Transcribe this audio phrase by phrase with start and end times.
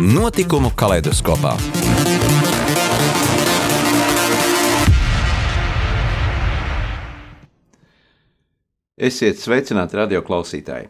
[0.00, 1.52] Notikumu kaleidoskopā.
[8.98, 10.88] Esiet sveicināti radio klausītāji!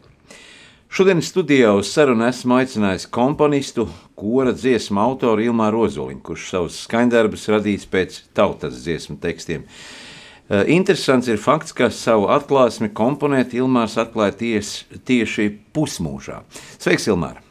[0.88, 7.48] Šodien studijā uz sarunu esmu aicinājis komponistu, kora dziesmu autoru Ilmāru Ozoliņu, kurš savus skaņdarbus
[7.59, 9.69] radījis pēc tautas dziesmu tekstiem.
[10.48, 16.41] Eh, interesants ir fakts, ka savu atklāsmi komponēt Ilmārs atklāja ties, tieši pusmūžā.
[16.78, 17.44] Sveiks, Ilmār!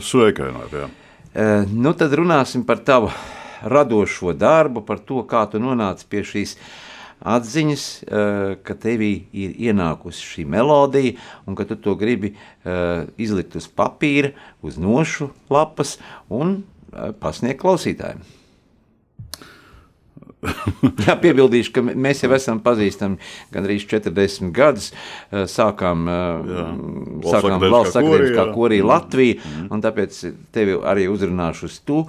[0.00, 0.88] Sveikināt, jā.
[1.34, 3.10] Eh, nu tad runāsim par tavu
[3.62, 6.56] radošo darbu, par to, kā tu nonāci pie šīs
[7.18, 12.34] atziņas, eh, ka tevī ir ienākusi šī melodija, un ka tu to gribi
[13.18, 16.62] izlikt uz papīra, uz nošu lapas un
[17.20, 18.37] pasniegt klausītājiem.
[20.38, 23.16] Jā, piebildīšu, ka mēs jau esam pazīstami
[23.50, 24.92] gandrīz 40 gadus.
[25.32, 26.66] Eh, sākām, eh, Jā.
[27.32, 29.66] sākām valsts akadēmiskā korī Latvija, mm.
[29.74, 30.20] un tāpēc
[30.54, 32.04] tevi arī uzrunāšu uz tu,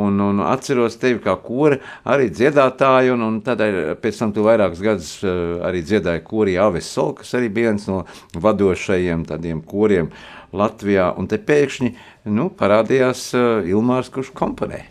[0.00, 1.76] un, un atceros tevi kā kora
[2.08, 3.60] arī dziedātāju, un, un tad
[4.00, 5.28] pēc tam tu vairākus gadus eh,
[5.68, 10.08] arī dziedāji korī Aves Sol, kas arī bija viens no vadošajiem tādiem koriem
[10.56, 11.92] Latvijā, un te pēkšņi
[12.32, 13.28] nu, parādījās
[13.68, 14.84] Ilmārs, kurš komponē.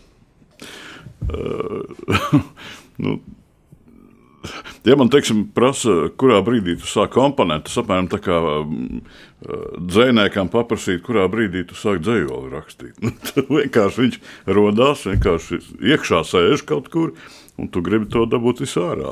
[3.02, 3.17] Nu,
[4.83, 8.97] Ja man teiksim, prasa, kurā brīdī tu sāki komponēt, tas apmēram tā kā mm,
[9.88, 13.00] dzēniekam paprasīt, kurā brīdī tu sāki dzējoli rakstīt.
[13.33, 14.17] Nu, vienkārši viņš
[14.58, 15.61] rodās, vienkārši
[15.94, 17.16] iekšā sēž kaut kur.
[17.61, 19.11] Un tu gribi to dabūt visārā.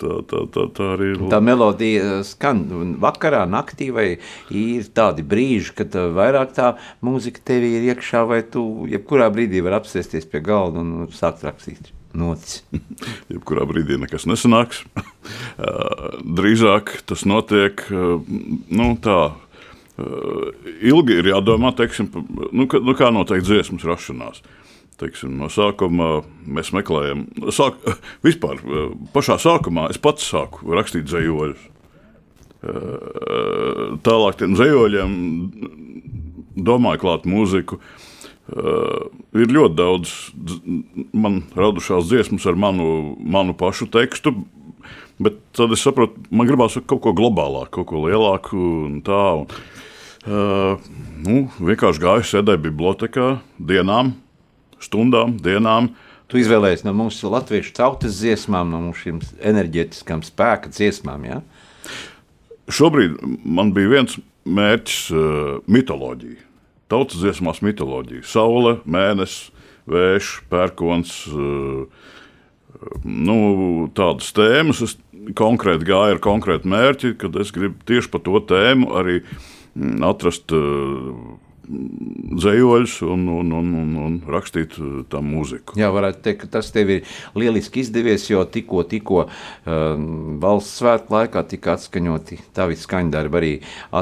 [0.00, 1.24] Tā, tā, tā, tā arī ir.
[1.28, 2.62] Tā melodija skan
[3.02, 4.06] vakarā, naktī, vai
[4.48, 6.74] ir tādi brīži, kad vairāk tā
[7.04, 11.92] mūzika tev ir iekšā, vai tu jebkurā brīdī vari apsēsties pie galda un sākt rakstīt
[12.18, 12.62] noticis.
[13.32, 14.82] Jebkurā brīdī nekas nesanāks.
[16.38, 19.20] Drīzāk tas notiek nu, tā.
[20.82, 22.08] Ilgi ir jādomā, teiksim,
[22.50, 24.40] nu, ka, nu, kā notiek dziesmas rašanās.
[25.00, 27.80] Teiksim, no sākuma mēs meklējam, sāk,
[28.26, 28.60] vispār
[29.14, 31.68] pašā sākumā es pats sāku rakstīt dzējoļus.
[34.06, 35.14] Tālāk tiem dzējoļiem
[36.62, 37.80] domāju klāt mūziku.
[37.80, 38.11] Uh,
[38.52, 40.10] Uh, ir ļoti daudz
[41.16, 44.34] man radušās dziesmas ar manu, manu pašu tekstu,
[45.22, 48.60] bet tad es saprotu, man gribās kaut ko globālāku, kaut ko lielāku.
[48.90, 49.48] Un tā, un,
[50.26, 50.84] uh,
[51.24, 53.30] nu, vienkārši gāju, sēdēju bibliotekā
[53.72, 54.12] dienām,
[54.84, 55.94] stundām, dienām.
[56.28, 61.24] Tu izvēlējies no mūsu latviešu tautas dziesmām, no šīm enerģētiskām spēka dziesmām.
[61.28, 61.40] Ja?
[62.68, 63.16] Šobrīd
[63.48, 66.51] man bija viens mērķis, uh, mitoloģija
[66.92, 68.24] tautas dziesmās mitoloģiju.
[68.28, 69.50] Saule, mēnesis,
[69.90, 71.14] vējš, pērkons.
[71.32, 72.10] Eh,
[73.04, 73.38] nu,
[73.96, 74.96] tādas tēmas es
[75.38, 80.54] konkrēti gāju ar konkrētu mērķi, kad es gribu tieši par to tēmu arī mm, atrast
[81.72, 85.76] dzējoļus un, un, un, un, un rakstīt uh, tam mūziku.
[85.80, 89.30] Jā, varētu teikt, ka tas tev ir lieliski izdevies, jo tikko, tikko uh,
[90.42, 93.52] valsts svētku laikā tika atskaņoti tavi skaņdarbi, arī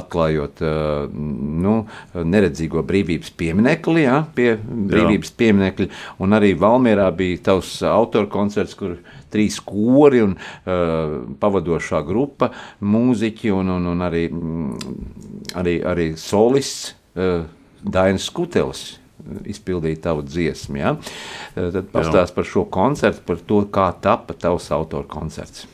[0.00, 1.20] atklājot uh,
[1.66, 1.76] nu,
[2.14, 5.38] neredzīgo brīvības pieminekli, ja, pie brīvības jā.
[5.44, 5.88] pieminekļa,
[6.24, 8.98] un arī Valmierā bija tavs autora koncerts, kur
[9.30, 12.50] trīs kori un uh, pavadošā grupa,
[12.82, 15.00] mūziķi un, un, un arī, mm,
[15.60, 16.96] arī, arī solists.
[17.14, 19.00] Uh, Dainis Skutelis
[19.48, 20.78] izpildīja tavu dziesmu.
[20.80, 20.94] Ja?
[21.54, 25.66] Tad pastāst par šo koncertu, par to, kā tapa tavs autora koncerts.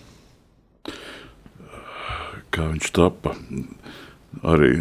[2.54, 3.34] Kā viņš tapa?
[4.46, 4.72] Arī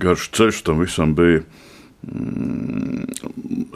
[0.00, 1.44] garš ceļš tam visam bija.
[2.02, 3.04] Mm,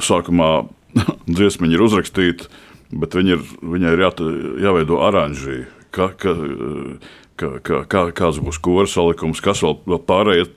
[0.03, 0.51] sākumā
[1.37, 2.49] dziesmiņa ir uzrakstīta,
[2.91, 4.11] bet viņa ir, viņai ir jā,
[4.67, 5.69] jāveido oranžija.
[5.95, 6.35] Ka, ka,
[7.39, 10.49] ka, ka, kā, kāds būs kora salikums, kas vēl, vēl pārējie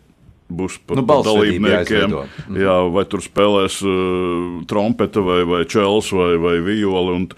[0.50, 2.16] būs par nu, dalībniekiem.
[2.16, 2.58] Mhm.
[2.60, 7.20] Jā, vai tur spēlēs uh, trompeta, vai, vai čels, vai, vai viola.
[7.20, 7.30] Un,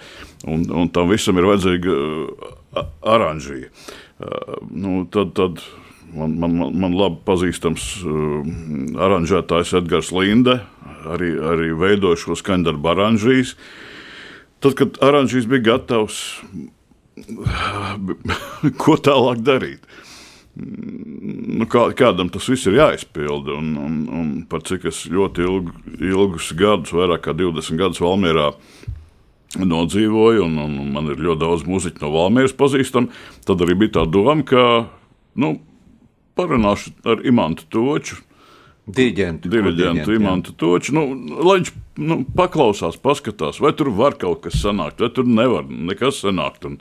[0.48, 2.82] un, un tam visam ir vajadzīga uh,
[3.14, 3.72] oranžija.
[4.22, 5.64] Uh, nu, tad, tad
[6.16, 8.54] man, man, man, man labi pazīstams uh,
[9.08, 10.62] aranžētājs Edgars Linde
[11.10, 13.56] arī, arī veidoja šo skaņdarbu oranžijas.
[14.62, 16.22] Tad, kad oranžijas bija gatavs,
[18.82, 19.86] ko tālāk darīt?
[20.56, 23.56] Nu, kā, kādam tas viss ir jāizpilda.
[23.58, 28.52] Un, un, un par cik es ļoti ilgu, ilgus gadus, vairāk kā 20 gadus Valmjerā
[29.60, 33.12] nodzīvoju, un, un, man ir ļoti daudz muzeķu no Valmjeras pazīstami,
[33.48, 34.66] tad arī bija tā doma, ka
[35.40, 35.58] nu,
[36.40, 38.22] parunāšu ar Imantu Toču.
[38.92, 41.04] Diriģentu, diriģentu Imantu Toču, nu,
[41.44, 46.24] lai viņš nu, paklausās, paskatās, vai tur var kaut kas sanākt, vai tur nevar nekas
[46.24, 46.66] sanākt.
[46.68, 46.80] Un,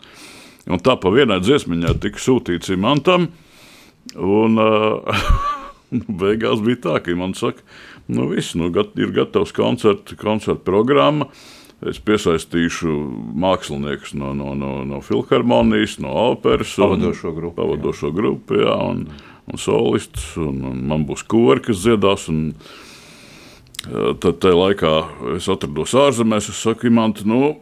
[0.70, 3.28] un tā pa vienai dziesmiņai tika sūtīts Imantam.
[4.16, 5.22] Un, uh,
[6.22, 7.64] beigās bija tā, ka man saka,
[8.10, 11.30] nu viss, nu, gat, ir gatavs koncerta koncert programma.
[11.80, 12.92] Es piesaistīšu
[13.40, 19.06] māksliniekus no, no, no, no filharmonijas, no operas, pavadošo grupu, pavadošo grupu jā, un,
[19.48, 20.26] un solistus.
[20.36, 22.26] Un, un man būs kori, kas dziedās.
[22.28, 22.50] Un,
[23.80, 24.92] tad tajā laikā
[25.38, 26.50] es atrados ārzemēs.
[26.52, 27.54] Es saku, man, nu,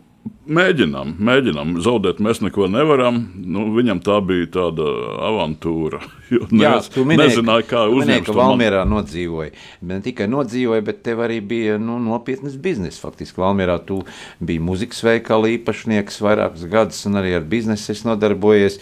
[0.48, 1.74] Mēģinām, mēģinām.
[1.84, 3.18] Zaudēt mēs neko nevaram.
[3.36, 4.86] Nu, viņam tā bija tāda
[5.28, 6.00] avantūra.
[6.62, 8.36] Jā, tu minēji, nezināji, kā uzņemt to.
[8.38, 8.94] Valmjerā man...
[8.96, 9.52] nodzīvoja.
[9.90, 13.02] Ne tikai nodzīvoja, bet tev arī bija nu, nopietnas biznesa.
[13.04, 14.00] Faktiski Valmjerā tu
[14.40, 18.80] biji muzikas veikala īpašnieks vairākus gadus un arī ar biznesu nodarbojies.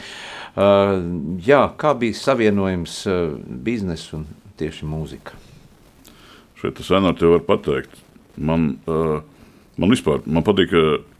[0.57, 1.03] Uh,
[1.43, 3.35] jā, kā bija savienojums uh,
[3.67, 4.25] biznesa un
[4.63, 5.35] tieši mūzika?
[6.63, 8.01] Šeit es vienkārši varu pateikt.
[8.39, 9.19] Man, uh,
[9.83, 10.71] man vispār man patīk.
[10.71, 11.13] Uh,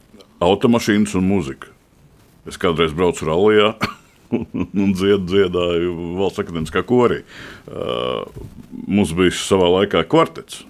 [0.43, 1.71] automašīnas un mūzika.
[2.47, 3.73] Es kādreiz braucu rallijā.
[4.83, 7.21] un dzied, dziedāju valsts akadēmiskā korī.
[7.67, 8.25] Uh,
[8.87, 10.65] mums bija savā laikā kvartets.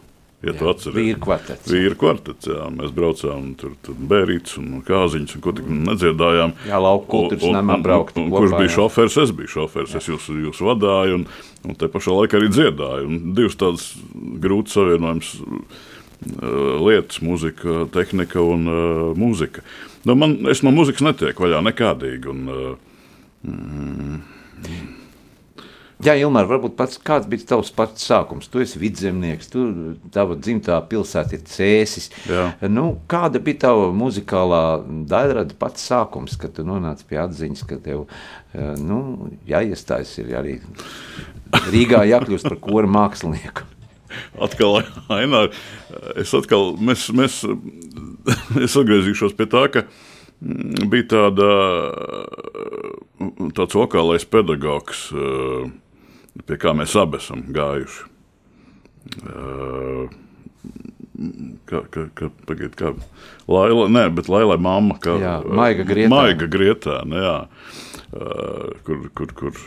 [0.46, 1.66] Ja tu atceries, vīru kvartets.
[1.74, 2.68] Vīru kvartets jā.
[2.70, 6.54] Mēs braucām tur, tur bērītas un kāziņas, un ko tik nedziedājām.
[6.70, 8.20] Jā, lauka kultūras namā braukt.
[8.22, 9.18] Un, un, kurš bija šofērs?
[9.24, 10.04] Es biju šofērs, jā.
[10.04, 11.26] es jūs, jūs vadāju, un,
[11.66, 13.10] un te pašā laikā arī dziedāju.
[13.10, 13.90] Un divas tādas
[14.46, 15.87] grūtas savienojumas Eh,
[16.22, 19.64] lietas, mūzika, tehnika un uh, mūzika.
[20.08, 22.32] Nu, man, es no mūzikas netieku vaļā nekādīgi.
[22.32, 23.04] Un, uh,
[23.46, 24.22] mm,
[26.06, 28.46] Jā, Ilmār, varbūt pats kāds bija tavs pats sākums.
[28.54, 29.64] Tu esi vidzemnieks, tu,
[30.14, 32.12] tava dzimtā pilsēta ir cēsis.
[32.30, 32.52] Jā.
[32.70, 34.62] Nu, kāda bija tava muzikālā
[35.10, 38.06] daļrada pats sākums, kad tu nonāci pie atziņas, ka tev
[38.78, 39.00] nu,
[39.50, 40.60] jāiestājas ir arī
[41.74, 43.66] Rīgā jākļūst par kora mākslinieku?
[44.44, 44.82] Atkal,
[45.14, 45.52] Ainār,
[46.20, 47.40] es atkal, mēs, mēs,
[48.66, 51.50] es atgriezīšos pie tā, ka mm, bija tāda,
[53.58, 55.08] tāds vokālais pedagogs,
[56.48, 58.08] pie kā mēs abi esam gājuši.
[61.68, 62.92] Kā, kā, kā, pagaid, kā
[63.50, 66.12] Laila, nē, bet Laila mamma, kā jā, Maiga Grietā.
[66.14, 67.38] Maiga Grietā, ne, jā.
[68.08, 69.58] Kur, kur, kur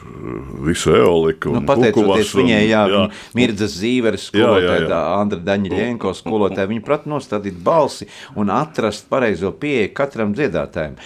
[0.65, 3.03] visu eoliku nu, pateicoties viņai, jā, jā.
[3.37, 8.09] Mirdzas Zīveres skolotāja, Andra Daņļienko skolotāja, viņa prat nostādīt balsi
[8.41, 10.97] un atrast pareizo pieeju katram dziedātājam.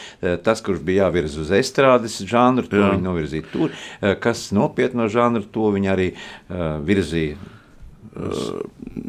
[0.46, 2.92] Tas, kurš bija jāvirz uz estrādes žanru, to jā.
[2.94, 3.74] viņi novirzīja tur,
[4.22, 7.34] kas nopietno žanru, to viņi arī uh, virzīja.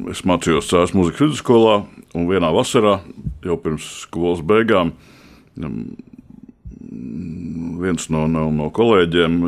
[0.10, 1.78] Es mācījos Cēlās muzikas vidusskolā,
[2.18, 2.98] un vienā vasarā,
[3.46, 4.96] jau pirms skolas beigām,
[7.82, 9.40] viens no, no, no kolēģiem,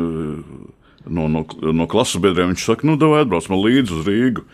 [1.08, 4.44] no, no, no klases biedriem, viņš saka, nu, davai atbrauc man līdzi uz Rīgu.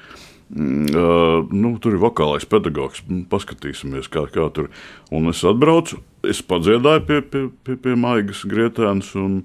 [0.54, 3.00] Uh, nu, tur ir vokālais pedagogs.
[3.32, 4.82] Paskatīsimies, kā, kā tur ir.
[5.16, 5.98] Un es atbraucu,
[6.28, 9.40] es padziedāju pie, pie, pie, pie Maigas Grietēnas, un,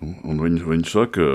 [0.00, 1.28] un viņi, viņi saka,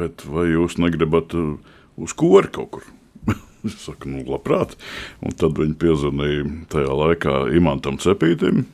[0.00, 2.88] bet vai jūs negribat uz kori kaut kur?
[3.68, 4.74] es saku, nu, labprāt.
[5.22, 8.64] Un tad viņi piezvanīja tajā laikā Imantam Cepītim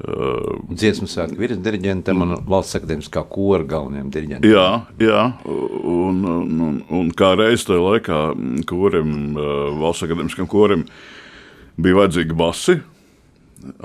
[0.00, 4.48] Uh, Dziesmu svētku virsdiriģentam un valsts akadēmiskā kora galvenajam diriģentam.
[4.48, 4.68] Jā,
[5.02, 5.24] jā.
[5.44, 8.20] Un, un, un, un kā reiz tajā laikā
[8.70, 10.86] korim, uh, valsts akadēmiskam korim
[11.76, 12.78] bija vajadzīgi basi,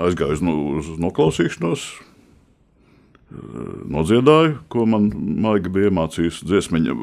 [0.06, 3.66] aizgāju uz, uz noklausīšanos, uh,
[3.98, 5.10] nodziedāju, ko man
[5.44, 6.96] maiga bija iemācījusi dziesmiņa.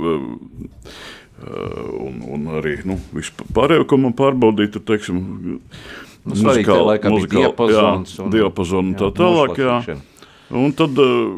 [1.43, 5.17] Un, un arī nu, visu pārējo, ko man pārbaudīja, tur, teiksim,
[6.23, 9.57] Nu, muzikāli, laikam, muzikāli, diapazons jā, un, diapazonu un tā tālāk.
[9.59, 9.97] Jā.
[10.55, 11.33] Un tad uh,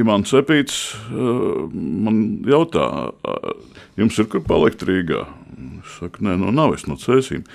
[0.00, 0.80] Imants Cepīts
[1.12, 5.22] uh, man jautā, uh, jums ir kur palikt Rīgā?
[5.78, 7.46] Es saku, nē, nu nav, es no cēsīm.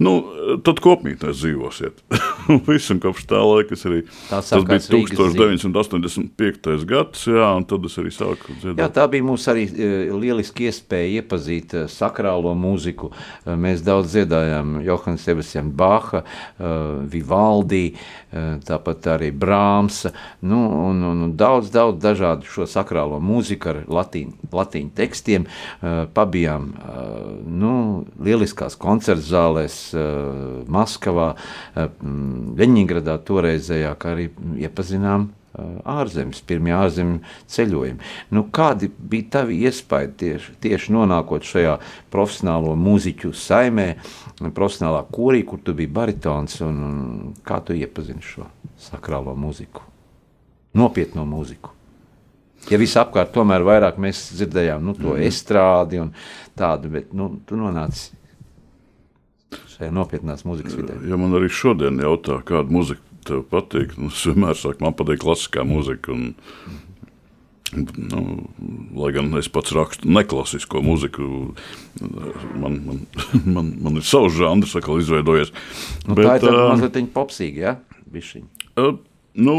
[0.00, 0.14] Nu,
[0.64, 1.98] tad kopmītnēs dzīvosiet.
[2.68, 3.98] Visam kopš tā laika es arī.
[4.30, 6.86] Tas bija 1985.
[6.88, 8.80] gads, jā, un tad es arī sāku dziedāt.
[8.80, 13.10] Jā, tā bija mums arī e, lieliski iespēja iepazīt e, sakrālo mūziku.
[13.12, 16.22] E, mēs daudz dziedājām Johana Sebastian Baha,
[17.10, 17.94] Vivaldi,
[18.66, 20.12] tāpat arī Brāmsa,
[20.46, 25.46] nu, un, un, daudz, daudz dažādu šo sakrālo mūziku ar latīņu, latīņu tekstiem.
[26.14, 26.68] Pabijām,
[27.60, 27.74] nu,
[28.22, 31.34] lieliskās koncertzālēs, Maskavā,
[31.74, 31.90] eh,
[32.60, 34.30] Leņņģeradā toreizējā, kā arī
[34.60, 37.18] iepazinām ārzemes, pirmie ārzemju
[37.50, 38.10] ceļojumi.
[38.34, 41.76] Nu, kādi bija tavi iespaidi tieši, tieši nonākot šajā
[42.12, 43.88] profesionālo mūziķu saimē,
[44.54, 48.46] profesionālā korī, kur tu biji baritons, un, un kā tu iepazini šo
[48.80, 49.84] sakrālo mūziku?
[50.78, 51.74] Nopietno mūziku.
[52.70, 55.26] Ja visapkārt tomēr vairāk mēs dzirdējām nu, to mm.
[55.26, 56.12] estrādi un
[56.58, 58.19] tādu, bet nu, tu nonāci
[59.76, 60.98] šajā nopietnās mūzikas vidē.
[61.08, 65.22] Ja man arī šodien jautā, kāda muzika tev patīk, nu, es vienmēr saku, man patīk
[65.24, 66.14] klasiskā mūzika.
[66.14, 66.78] Un,
[67.70, 68.20] Nu,
[68.98, 71.26] lai gan es pats rakstu neklasisko mūziku,
[72.58, 72.96] man, man,
[73.54, 75.52] man, man ir savs žanrs, kā izveidojies.
[76.08, 78.02] Nu, bet, tā ir uh, mazliet popsīga, ja?
[78.10, 78.48] Bišķiņ.
[78.74, 78.96] Uh,
[79.46, 79.54] nu,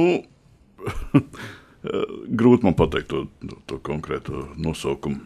[2.42, 5.24] grūti man pateikt to, to, to konkrēto nosaukumu.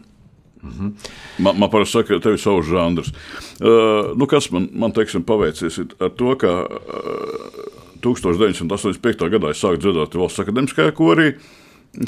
[0.62, 0.92] -hmm.
[1.38, 3.12] Man, man parasti saka, ka tev ir savs žanrs.
[3.60, 9.30] Uh, nu, kas man, man teiksim, paveicies ar to, ka uh, 1985.
[9.30, 11.34] gadā es sāku dziedāt valsts akadēmiskajā korī,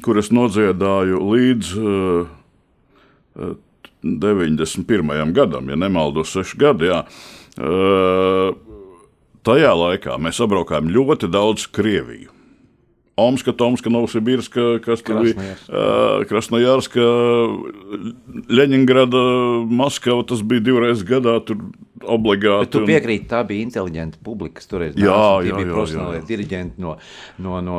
[0.02, 2.26] kur es nodziedāju līdz uh,
[4.02, 5.32] 91.
[5.32, 6.90] gadam, ja nemaldos, 6 gadi.
[6.90, 7.04] Jā.
[7.58, 8.54] Uh,
[9.42, 12.37] tajā laikā mēs apbraukājām ļoti daudz Krieviju.
[13.18, 15.56] Omska, Tomska, Novosibirska, kas tur bija
[16.30, 17.04] Krasnojārska,
[18.48, 19.22] Leņingrada,
[19.66, 20.22] Maskava.
[20.28, 21.38] Tas bija divreiz gadā.
[21.44, 21.60] Tur
[22.04, 22.66] obligāti.
[22.66, 24.62] Bet tu piekrīti, tā bija inteliģenta publika.
[24.68, 26.94] Toreiz jā, jā, jā, bija profesionāli diriģenti no,
[27.44, 27.78] no, no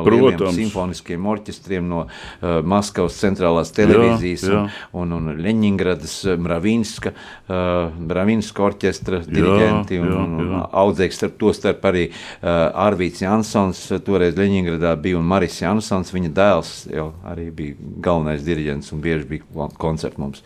[0.54, 4.64] simfoniskiem orķestriem, no uh, Maskavas centrālās televīzijas jā, jā.
[4.96, 11.38] Un, un, un Leņingradas, Mravinska, uh, Mravinska orķestra diriģenti jā, un, un, un audzēks starp
[11.40, 12.50] to starp arī uh,
[12.86, 18.92] Arvīts Jansons, toreiz Leņingradā bija un Maris Jansons, viņa dēls jau arī bija galvenais diriģents
[18.94, 20.44] un bieži bija koncerti mums.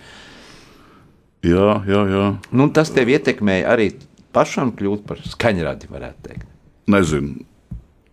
[1.45, 2.27] Jā, jā, jā.
[2.57, 3.91] Nu, tas tev ietekmēja arī
[4.35, 6.47] pašam kļūt par skaņradi, varētu teikt.
[6.91, 7.45] Nezinu.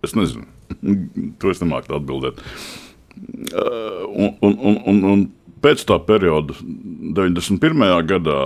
[0.06, 0.48] Es nezinu.
[1.40, 2.42] to es nemāku atbildēt.
[3.52, 5.24] Uh, un, un, un, un, un
[5.64, 7.88] pēc tā perioda, 91.
[8.10, 8.40] gadā,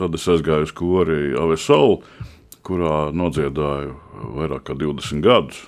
[0.00, 2.00] tad es aizgāju uz kori Avesalu,
[2.64, 3.94] kurā nodziedāju
[4.38, 5.62] vairāk kā 20 gadus.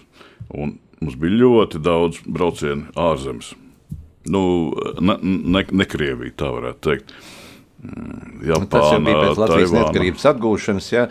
[0.54, 3.52] Un Mums bija ļoti daudz braucienu ārzemes.
[4.32, 4.42] Nu,
[5.04, 7.12] ne, ne, ne Krievija, tā varētu teikt.
[7.76, 9.82] Japāna, nu, tas jau bija pēc Latvijas Taivāna.
[9.82, 11.04] neatkarības atgūšanas, ja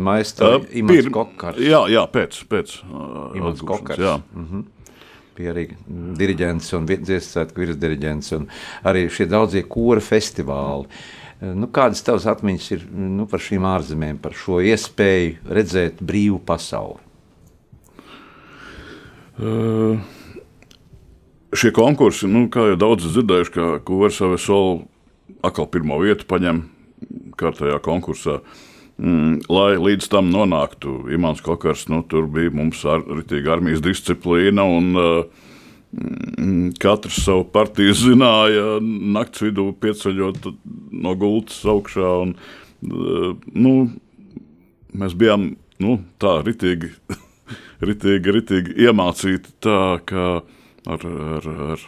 [0.00, 1.60] maistra uh, Imants Kokars.
[1.62, 4.00] Jā, jā, pēc, pēc uh, Imants Kokars.
[4.00, 4.16] Jā.
[4.32, 4.64] Mm -hmm.
[5.38, 5.66] Bija arī
[6.18, 8.48] diriģents un dziesmēsvētku virsdiriģents un
[8.84, 10.88] arī šie daudzie kora festivāli.
[11.40, 16.98] Nu, kādas tavas atmiņas ir nu, par šīm ārzemēm, par šo iespēju redzēt brīvu pasauli?
[19.38, 20.00] Uh,
[21.54, 24.82] šie konkursi, nu, kā jau daudz dzirdējuši, ka Kuversavas soli
[25.44, 26.64] atkal pirmo vietu paņem
[27.38, 28.40] kārtējā konkursā.
[28.98, 34.64] Mm, lai līdz tam nonāktu, Imants Kokars, nu, tur bija mums ar, ritīga armijas disciplīna
[34.66, 40.50] un mm, katrs savu partiju zināja, nakts vidū pieceļot
[40.98, 42.10] no gultas augšā.
[42.24, 42.34] Un,
[42.90, 43.76] uh, nu,
[44.98, 46.90] mēs bijām nu, tā ritīgi
[47.88, 49.80] ritīgi, ritīgi iemācīti tā,
[50.10, 50.28] ka
[50.90, 51.06] ar,
[51.38, 51.86] ar, ar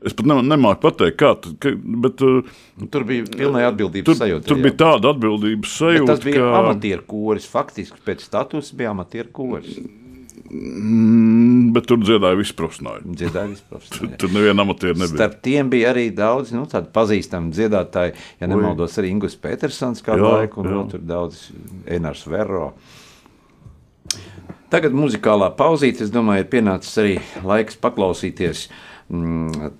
[0.00, 1.70] Es pat nemāku pateikt, kā ka,
[2.04, 4.46] bet, uh, tur bija pilnīgi atbildības tur, sajūta.
[4.48, 4.64] Tur jā.
[4.64, 6.04] bija tāda atbildības sajūta.
[6.06, 6.52] Bet tas bija ka...
[6.62, 7.48] amatieru koris.
[7.50, 9.76] Faktiski pēc statusa bija amatieru koris.
[10.50, 13.12] Mm, bet tur dziedāja visi profesionāļi.
[13.12, 14.16] Dziedāja visi profesionāļi.
[14.24, 15.18] tur neviena amatieru nebija.
[15.20, 16.64] Starp tiem bija arī daudz nu,
[16.96, 18.16] pazīstamu dziedātāju.
[18.40, 20.78] Ja nemaldos, arī Ingūns Petersons kādu jā, laiku, un jā.
[20.78, 21.42] vēl tur daudz
[21.92, 22.70] Enārs Verro.
[24.72, 28.89] Tagad muzikālā pauzīte, es domāju, ir pienācis arī laiks paklausīties mm,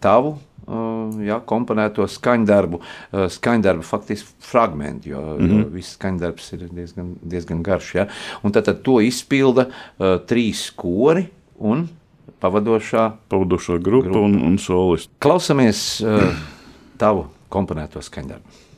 [0.01, 5.61] tavu uh, jā, komponēto skaņdarbu, uh, skaņdarbu faktiski fragmentu, jo, mm -hmm.
[5.61, 7.95] jo viss skaņdarbs ir diezgan, diezgan garš.
[7.95, 8.07] Ja?
[8.43, 11.27] Un tad, tad to izpilda uh, trīs kori
[11.59, 11.89] un
[12.41, 14.27] pavadošā, pavadošā grupa, grupa.
[14.27, 15.13] Un, un solists.
[15.19, 16.23] Klausamies uh,
[16.99, 18.71] tavu komponēto skaņdarbu.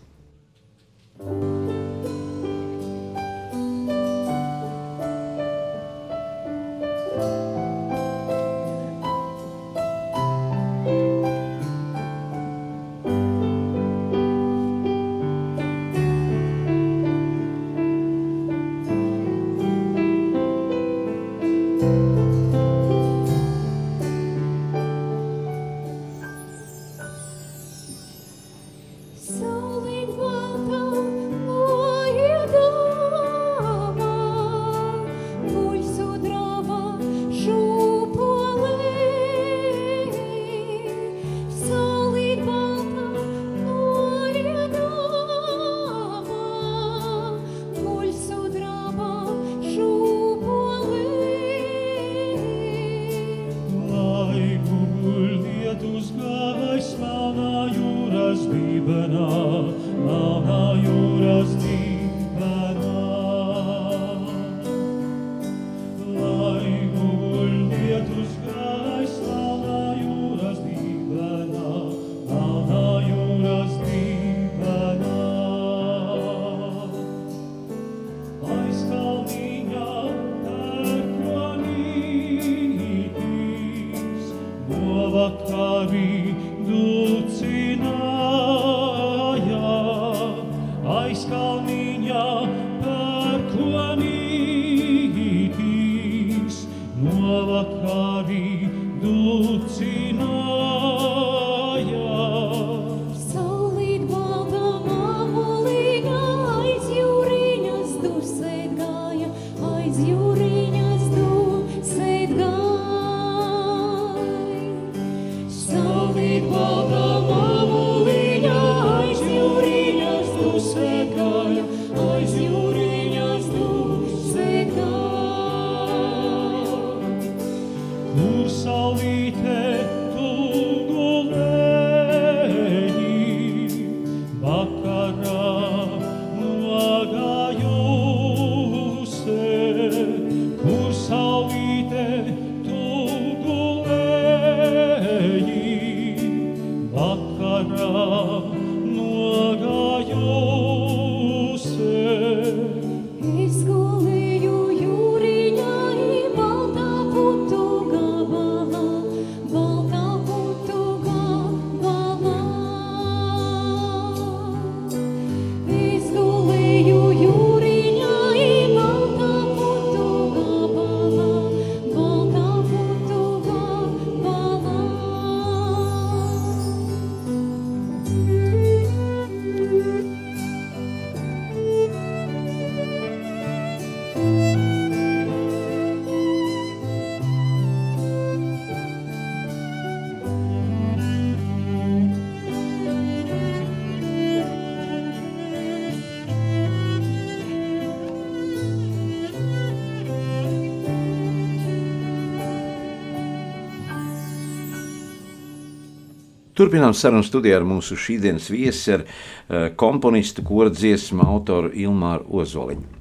[206.63, 213.01] Turpinām sarunu studijā ar mūsu šīsdienas viesi, ar uh, komponistu, kora dziesmu autoru Ilmāru Ozoliņu.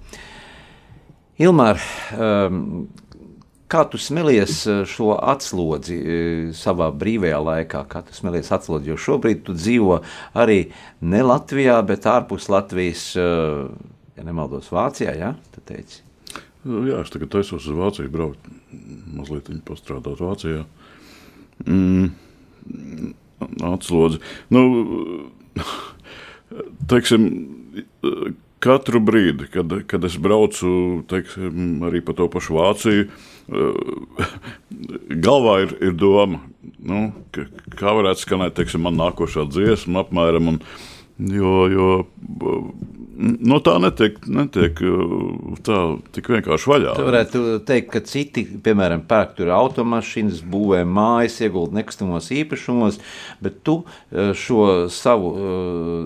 [1.46, 1.78] Ilmār,
[2.18, 2.64] um,
[3.70, 7.84] kā tu smelies eh, šo atslodzi uh, savā brīvajā laikā?
[7.92, 8.90] Kā tu smelies atslodzi?
[8.90, 10.00] Jo šobrīd tu dzīvo
[10.42, 10.58] arī
[11.06, 15.36] ne Latvijā, bet ārpus Latvijas, ja nemaldos, Vācijā, ja?
[15.54, 16.02] Tu teici?
[16.66, 18.52] Jā, es tagad taisos uz Vāciju braukt,
[19.14, 20.66] mazliet pastrādāt Vācijā.
[21.70, 23.12] Mm
[23.72, 24.22] atslodzi.
[24.54, 24.64] Nu,
[26.92, 27.28] teiksim,
[28.62, 33.08] katru brīdi, kad, kad es braucu teiksim, arī pa to pašu Vāciju,
[35.26, 36.42] galvā ir, ir doma,
[36.78, 37.04] nu,
[37.36, 37.48] ka,
[37.80, 40.54] kā varētu skanēt teiksim, man nākošā dziesma apmēram.
[40.54, 40.62] Un,
[41.32, 41.90] jo, jo
[43.18, 45.80] no tā netiek, netiek uh, tā
[46.16, 46.94] tik vienkārši vaļā.
[46.96, 53.02] Jūs varētu teikt, ka citi, piemēram, pērk tur automašīnas, būvē mājas, iegulda nekustamos īpašumos,
[53.44, 55.42] bet tu uh, šo savu uh,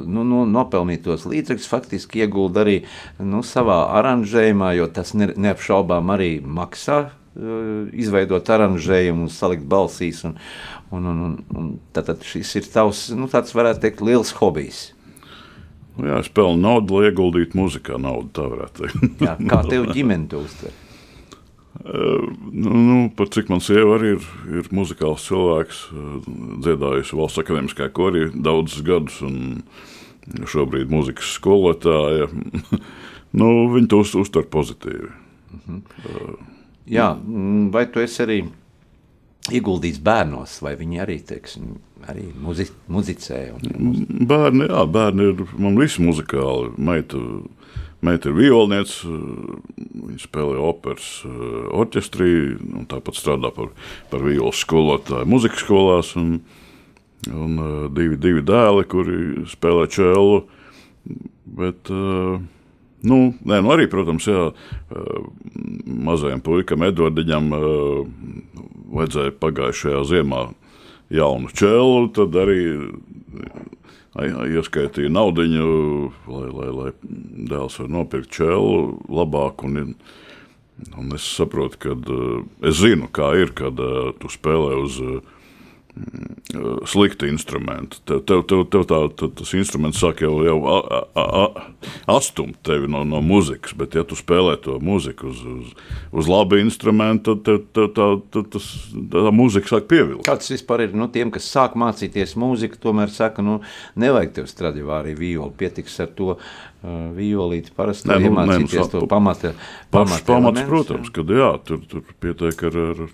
[0.08, 2.80] nu, nu, nopelnītos līdzekļus faktiski iegulda arī
[3.20, 10.22] nu, savā aranžējumā, jo tas neapšaubām arī maksā izveidot aranžējumu salikt balsīs.
[10.24, 10.38] Un,
[10.96, 14.95] un, un, un, tad šis ir tavs, nu, tāds varētu teikt, liels hobijs.
[15.96, 18.00] Nu, jā, es pelnu naudu, lai ieguldītu muzikā.
[18.02, 19.06] Naudu, tā varētu teikt.
[19.28, 20.74] jā, kā tev ģimene to uztver?
[21.76, 24.28] Uh, nu, nu, pat cik man sieva arī ir,
[24.62, 26.30] ir muzikāls cilvēks, uh,
[26.64, 32.30] dziedājusi valsts akadēmiskajā korī daudzus gadus, un šobrīd muzikas skolotāja.
[33.40, 35.12] nu, viņi to uz, uztver pozitīvi.
[35.12, 35.82] Uh -huh.
[36.10, 36.52] uh,
[36.86, 37.16] Jā,
[37.74, 38.40] vai tu esi arī
[39.54, 41.80] ieguldījis bērnos, vai viņi arī, teiksim,
[42.12, 43.40] arī muzi, muzicē?
[43.56, 44.06] Un...
[44.30, 46.74] Bērni, jā, bērni ir man visi muzikāli.
[46.78, 47.22] Meita,
[48.06, 52.32] meita ir violniece, viņa spēlē operas orķestrī,
[52.76, 53.72] un tāpat strādā par,
[54.12, 56.16] par violas skolotāju muzikas skolās.
[56.20, 56.40] Un,
[57.32, 57.62] un
[57.96, 60.44] divi, divi dēli, kuri spēlē čēlu.
[61.56, 62.42] Bet, uh,
[63.06, 64.48] Nu, nē, nu arī, protams, jā,
[65.86, 67.52] mazajam puikam, Edvardiņam,
[68.96, 70.40] vajadzēja pagājušajā ziemā
[71.14, 72.62] jaunu čelu, tad arī
[74.16, 75.46] ieskaitīja naudu,
[76.32, 76.92] lai, lai, lai
[77.52, 79.66] dēls var nopirkt čelu labāk.
[79.68, 79.96] Un,
[80.96, 81.96] un es saprotu, ka
[82.68, 83.80] es zinu, kā ir, kad
[84.22, 85.02] tu spēlē uz
[86.86, 87.98] slikti instrumenti.
[88.06, 90.76] Tev, tev, tev, tev tā, tev tas instruments sāk jau, jau a,
[91.16, 91.64] a, a,
[92.16, 95.72] atstumt tevi no, no muzikas, bet, ja tu spēlē to muziku uz, uz,
[96.12, 98.70] uz labu instrumentu, tad tev, tev, tā, tā, tas,
[99.16, 100.28] tā mūzika sāk pievilkt.
[100.28, 103.62] Kāds vispār ir nu, tiem, kas sāk mācīties mūziku, tomēr saka, nu,
[104.00, 106.40] nevajag tev stradivāri violi, pietiks ar to uh,
[107.16, 109.56] violīti parasti Nē, nu, iemācīties nē, nu, to pamata.
[109.96, 113.08] Pamats, pamats, protams, kad jā, tur, tur pietiek ar, ar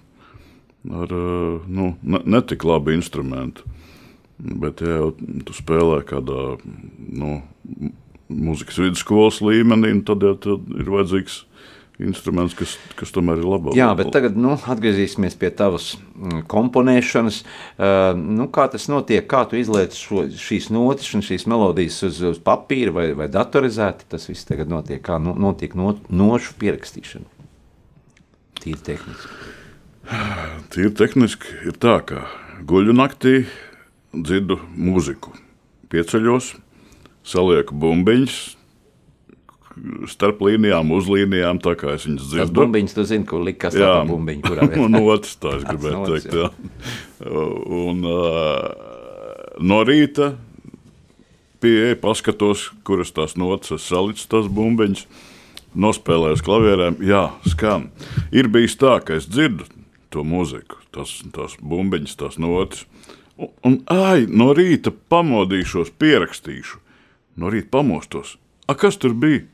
[0.89, 1.13] ar
[1.67, 3.67] nu, ne tik labu instrumentu.
[4.41, 5.11] Bet, ja
[5.45, 6.55] tu spēlē kādā
[6.97, 7.41] nu,
[8.31, 11.43] mūzikas vidusskolas līmenī, tad, ja, tad ir vajadzīgs
[12.01, 13.75] instruments, kas, kas tomēr ir labāk.
[13.77, 17.41] Jā, bet tagad nu, atgriezīsimies pie tavas mm, komponēšanas.
[17.43, 19.27] Uh, nu, kā tas notiek?
[19.29, 24.09] Kā tu izlaiž šo, šīs notis un šīs melodijas uz, uz papīra vai, vai datorizēti?
[24.09, 25.03] Tas viss tagad notiek.
[25.05, 27.29] Kā notiek no, nošu pierakstīšana?
[28.61, 29.60] Tīri tehniski.
[30.71, 32.25] Tīri tehniski ir tā, ka
[32.67, 33.43] guļu naktī
[34.15, 35.33] dzirdu mūziku.
[35.91, 36.53] Pieceļos,
[37.27, 38.37] salieku bumbiņus,
[40.11, 42.43] starp līnijām, uz līnijām, tā kā es viņas dzirdu.
[42.43, 44.85] Tas bumbiņas, tu zini, kur likas tā bumbiņa, kurā vietā.
[44.85, 46.51] un otrs, tā es gribētu nots, teikt, jā.
[47.81, 50.33] Un uh, no rīta
[51.61, 55.05] pieeja, paskatos, kuras tās notas es salicu tās bumbiņas,
[55.77, 57.91] nospēlēju uz klavierēm, jā, skan.
[58.35, 59.69] Ir bijis tā, ka es dzirdu
[60.11, 62.85] to mūziku, tās, tās bumbiņas, tās notas,
[63.37, 66.81] un, un ai, no rīta pamodīšos, pierakstīšu,
[67.41, 68.35] no rīta pamostos.
[68.67, 69.45] A, kas tur bija?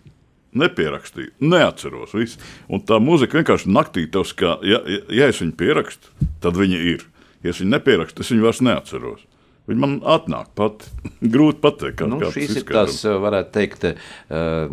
[0.57, 2.15] Nepierakstīju, neatceros.
[2.17, 2.39] Visu.
[2.71, 6.79] Un tā mūzika vienkārši naktī tev kā, ja, ja, ja es viņu pierakstu, tad viņa
[6.93, 7.03] ir.
[7.45, 9.25] Ja es viņu nepierakstu, es viņu vairs neatceros.
[9.67, 10.85] Viņa man atnāk pat.
[11.33, 14.69] Grūti pateikt, nu, kā šīs ir tās, varētu teikt, uh,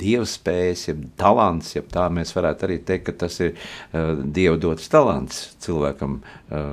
[0.00, 4.58] dieva spējas, jeb talants, jeb tā mēs varētu arī teikt, ka tas ir uh, dieva
[4.60, 6.68] dots talants cilvēkam uh,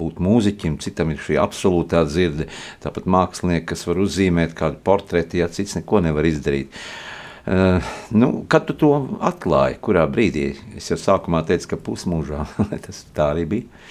[0.00, 2.48] būt mūziķim, citam ir šī absolūtā dzirde,
[2.82, 6.74] tāpat mākslinieki, kas var uzzīmēt kādu portreti, ja cits neko nevar izdarīt.
[7.44, 7.84] Uh,
[8.16, 10.54] nu, kad tu to atklāji, kurā brīdī?
[10.80, 12.46] Es jau sākumā teicu, ka pusmūžā
[12.88, 13.84] tas tā arī bija.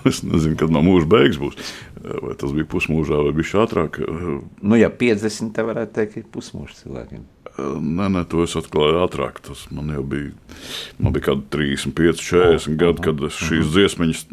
[0.10, 1.74] Es nezinu, kad no mūža beigas būs.
[2.00, 4.00] Vai tas bija pusmūžā, vai bija ātrāk?
[4.62, 7.26] Nu, ja 50, tad varētu teikt, ka ir pusmūža cilvēkiem.
[7.60, 9.40] Nē, nē, to es atklāju ātrāk.
[9.44, 10.32] Tas man jau bija,
[10.98, 13.74] man bija kaut kādi 35, 40 oh, gadi, kad es šīs uh -huh.
[13.76, 14.26] dziesmiņas.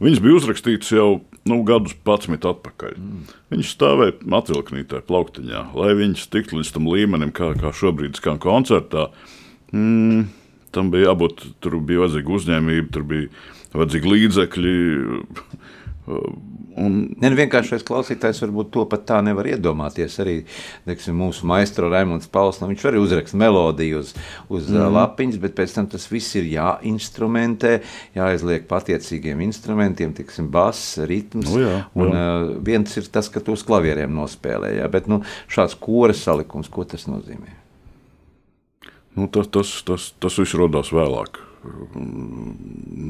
[0.00, 1.08] Viņas bija uzrakstītas jau
[1.48, 2.96] nu, gadus pats atpakaļ.
[2.98, 3.26] Mm.
[3.52, 9.10] Viņš stāvēja atvilknītē, plauktiņā, lai viņš tiktu līdz tam līmenim, kā, kā šobrīd skan koncertā.
[9.72, 10.26] Mm,
[10.72, 13.28] tam bija jābūt, tur bija vajadzīga uzņēmība, tur bija
[13.74, 14.74] vajadzīgi līdzekļi.
[16.74, 16.96] Un...
[17.22, 20.16] Ne, nu vienkāršais klausītājs varbūt to pat tā nevar iedomāties.
[20.22, 20.34] Arī
[20.88, 24.10] deksim, mūsu maistro Raimons Pauls, nu, viņš arī uzraksta melodiju uz,
[24.50, 24.88] uz mm.
[24.96, 27.76] lapiņas, bet pēc tam tas viss ir jāinstrumentē,
[28.18, 31.52] jāizliek patiecīgiem instrumentiem, tiksim, bass, ritms.
[31.52, 31.80] Nu, jā, jā.
[31.94, 36.16] Un uh, viens ir tas, ka tu uz klavieriem nospēlē, jā, bet nu, šāds kora
[36.18, 37.54] salikums, ko tas nozīmē?
[39.14, 41.44] Nu, tas, tas, tas, tas viss radās vēlāk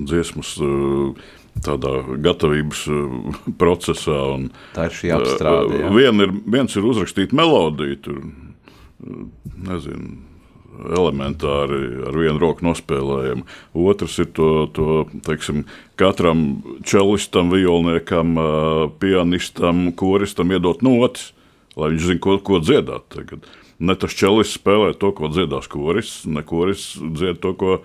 [0.05, 1.25] dziesmas eh,
[1.65, 4.21] tādā gatavības eh, procesā.
[4.35, 5.81] Un, Tā ir šī apstrāde.
[5.85, 5.95] Ja?
[5.95, 8.23] Vien ir, viens ir uzrakstīt melodiju, tur
[9.69, 10.17] nezinu.
[10.75, 13.45] Elementāri ar vienu roku nospēlējam.
[13.79, 15.61] Otrs ir to, to teiksim,
[15.95, 18.35] katram čelistam, violniekam,
[18.99, 21.29] pianistam, koristam iedot notis,
[21.79, 23.07] lai viņš zinātu, ko, ko dziedāt.
[23.15, 23.47] Tagad.
[23.79, 27.79] Ne tas čelis spēlē to, ko dziedās koris, ne koris dzied to, ko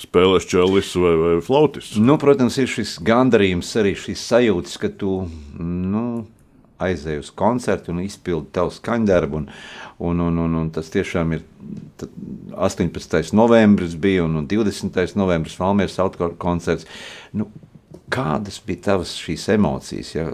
[0.00, 1.94] spēlēs čelis vai, vai flautis.
[2.00, 5.18] Nu, protams, ir šis gandarījums, arī šis sajūta, ka tu
[5.58, 6.06] nu,
[6.82, 9.40] aizēji uz koncertu un izpildi tavu skaņdarbu.
[9.40, 9.46] Un,
[9.98, 11.44] un, un, un, un tas tiešām ir
[12.52, 13.32] 18.
[13.36, 15.16] novembris, bija un, un 20.
[15.16, 16.88] novembris Valmieras autokāru koncerts.
[17.36, 17.48] Nu,
[18.12, 20.28] Kādas bija tavas šīs emocijas, ja,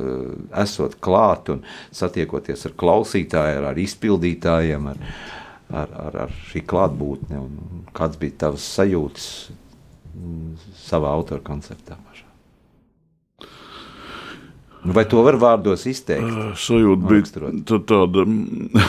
[0.60, 1.62] esot klāt un
[1.96, 4.98] satiekoties ar klausītājiem, ar izpildītājiem, ar,
[5.72, 11.96] ar, ar, ar šī klātbūtne, un kāds bija tavs sajūtas mm, savā autora koncertā?
[11.96, 12.28] Pašā?
[14.82, 16.58] Nu, vai to var vārdos izteikt?
[16.58, 18.26] Sajūta bija tā, tāda,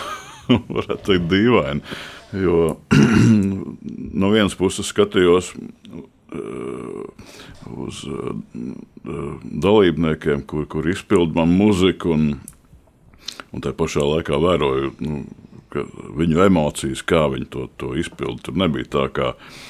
[0.78, 1.96] varētu teikt, dīvaina.
[2.34, 2.80] Jo
[4.22, 5.54] no vienas puses skatījos
[7.78, 8.00] uz
[9.66, 12.24] dalībniekiem, kur, kur izpildīja muziku, un,
[13.54, 15.22] un tā pašā laikā vēroju nu,
[15.74, 18.46] viņu emocijas, kā viņi to, to izpildīja.
[18.48, 19.62] Tur nebija tā, kā uh,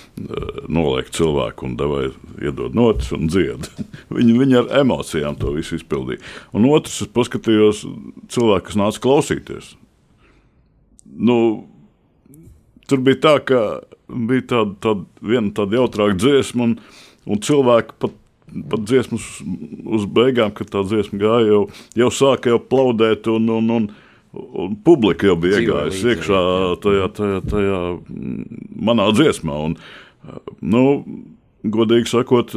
[0.68, 2.08] noliekt cilvēku un devai
[2.44, 3.70] iedod notis un dzied.
[4.18, 6.24] viņi, viņi ar emocijām to visu izpildīja.
[6.56, 7.86] Un otrs, es paskatījos
[8.34, 9.74] cilvēku, kas nāca klausīties.
[11.14, 11.38] Nu,
[12.90, 13.62] tur bija tā, ka
[14.08, 16.78] bija tāda, tāda, viena tāda jautrāka dziesma, un,
[17.30, 18.20] un cilvēki pat
[18.70, 19.24] pat dziesmas
[19.98, 21.62] uz beigām, kad tā dziesma gāja, jau,
[21.98, 23.88] jau sāka jau plaudēt un, un, un,
[24.34, 26.42] Un publika jau bija iegājusi iekšā
[26.82, 27.80] tajā, tajā, tajā
[28.90, 29.58] manā dziesmā.
[29.68, 29.76] Un,
[30.66, 30.82] nu,
[31.64, 32.56] godīgi sakot,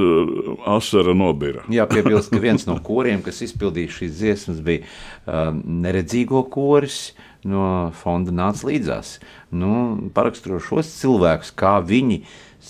[0.72, 1.66] asara nobira.
[1.72, 4.86] Jā, piebilst, ka viens no koriem, kas izpildīja šīs dziesmas, bija
[5.28, 7.10] um, neredzīgo koris.
[7.46, 9.18] No fonda nāca līdzās.
[9.54, 9.74] Nu,
[10.16, 12.22] Paraksturo šos cilvēkus, kā viņi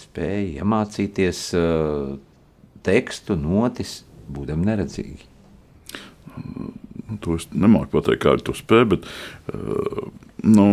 [0.03, 2.19] spēja iemācīties uh,
[2.85, 5.31] tekstu, notis, būdami neredzīgi
[7.21, 9.07] to es nemāku pateikt, kā viņi to spēj, bet
[9.53, 10.09] uh,
[10.43, 10.67] nu,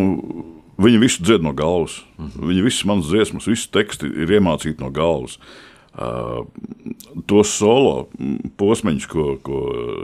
[0.81, 2.01] viņi visu dzied no galvas.
[2.17, 2.47] Mm -hmm.
[2.49, 5.39] Viņi visas manas dziesmas, visas teksti ir iemācīti no galvas.
[5.93, 6.47] Uh,
[7.25, 8.07] tos solo
[8.57, 9.59] posmiņus, ko, ko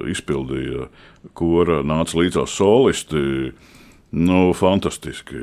[0.06, 0.88] izpildīja
[1.34, 3.18] kora, nāca līdzās solisti.
[3.18, 3.54] Uh,
[4.12, 5.36] Nu, fantastiski.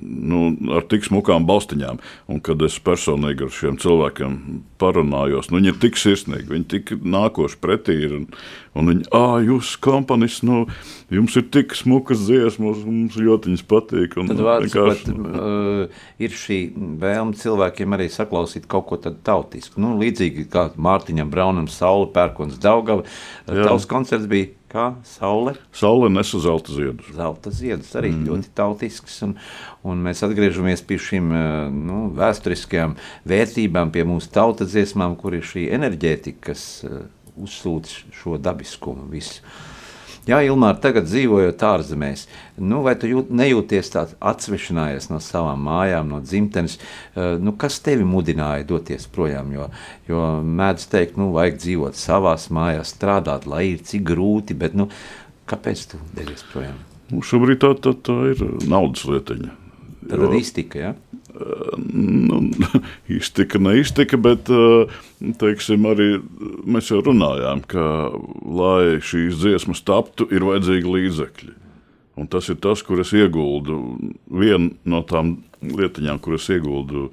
[0.00, 1.98] Nu, ar tik smukām balstiņām.
[2.32, 4.38] Un, kad es personīgi ar šiem cilvēkiem
[4.80, 7.98] parunājos, nu, viņi ir tik sirsnīgi, viņi tik nākoši pretī.
[8.06, 8.24] Ir, un,
[8.72, 10.64] un viņi, ah, jūs komponis, nu,
[11.12, 14.16] jums ir tik smukas dziesmas, mums ļoti viņas patīk.
[14.22, 15.12] Un, Tad vārds, vienkārši...
[15.12, 16.60] pat, uh, ir šī
[17.04, 19.82] vēlme cilvēkiem arī saklausīt kaut ko tādu tautisku.
[19.84, 23.04] Nu, līdzīgi kā Mārtiņam Braunam, Saula Pērkons, Daugava.
[23.44, 25.56] Tavs koncerts bija kā saule.
[25.76, 27.08] Saule nesa zelta ziedus.
[27.16, 28.24] Zelta ziedus arī mm.
[28.28, 29.18] ļoti tautisks.
[29.26, 29.36] Un,
[29.86, 32.96] un mēs atgriežamies pie šīm eh, nu, vēsturiskajām
[33.28, 37.06] vērtībām, pie mūsu tautas dziesmām, kur ir šī enerģētika, kas uh,
[37.42, 39.42] uzsūta šo dabiskumu visu.
[40.26, 42.24] Jā, Ilmār, tagad dzīvojot ārzemēs,
[42.58, 46.80] nu, vai tu jūt, nejūties tāds atsvešinājies no savām mājām, no dzimtenes?
[47.14, 49.52] Eh, nu, kas tevi mudināja doties projām?
[49.54, 49.68] Jo,
[50.10, 54.88] jo mēdz teikt, nu, vajag dzīvot savās mājās, strādāt, lai ir cik grūti, bet nu,
[55.46, 56.82] kāpēc tu devies projām?
[57.12, 59.54] Nu, šobrīd tā, tā, tā ir naudas lietiņa.
[60.10, 60.32] Tad jo...
[60.38, 60.92] iztika, ja?
[61.92, 62.40] Nu,
[63.18, 64.96] iztika, neiztika, bet eh,
[65.40, 66.08] teiksim, arī
[66.64, 67.86] mēs jau runājām, ka,
[68.46, 71.54] lai šīs dziesmas taptu, ir vajadzīgi līdzekļi.
[72.16, 73.76] Un tas ir tas, kur es ieguldu.
[74.32, 77.10] Viena no tām lietiņām, kur es ieguldu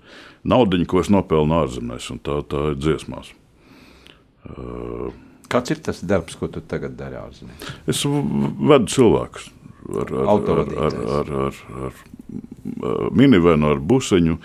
[0.48, 3.34] naudu, ko es nopelnu ārzemēs, un tā, tā ir dziesmās.
[4.48, 5.12] Uh,
[5.52, 7.68] Kāds ir tas darbs, ko tu tagad dari ārzemēs?
[7.92, 9.52] Es vedu cilvēkus
[9.90, 11.98] ar, ar, ar, ar, ar, ar,
[13.16, 14.38] minivenu ar buseņu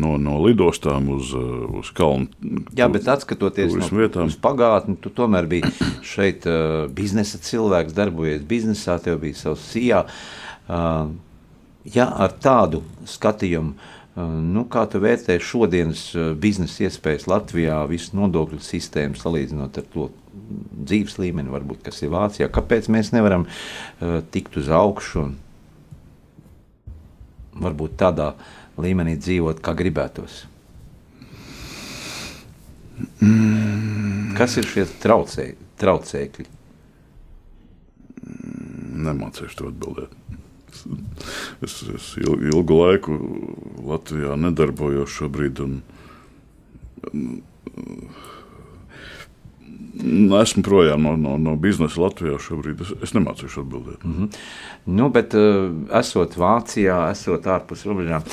[0.00, 1.32] no, no lidostām uz,
[1.80, 2.28] uz kalnu.
[2.76, 4.28] Jā, bet atskatoties no, vietām.
[4.30, 5.72] uz pagātni, tu tomēr biji
[6.12, 6.46] šeit
[6.96, 10.04] biznesa cilvēks, darbojies biznesā, tev bija savs sijā.
[10.70, 11.10] Uh,
[11.84, 13.74] ja ar tādu skatījumu,
[14.18, 20.08] nu, kā tu vērtē šodienas biznesa iespējas Latvijā, visu nodokļu sistēmu salīdzinot ar to
[20.90, 25.36] dzīves līmeni, varbūt, kas ir Vācijā, kāpēc mēs nevaram uh, tikt uz augšu un
[27.60, 28.32] varbūt tādā
[28.80, 30.44] līmenī dzīvot, kā gribētos.
[33.20, 34.34] Mm.
[34.36, 36.46] Kas ir šie traucē, traucēkļi?
[39.00, 40.39] Nemācīšu to atbildēt.
[41.64, 43.18] Es, es ilgu laiku
[43.86, 45.62] Latvijā nedarbojos šobrīd.
[45.64, 45.80] Un,
[50.00, 52.80] Esmu projām no, no, no biznesa Latvijā šobrīd.
[52.84, 54.04] Es, es nemācīšu atbildēt.
[54.04, 54.38] Mm -hmm.
[54.96, 58.24] nu, bet, uh, esot Vācijā, esot ārpus robežām,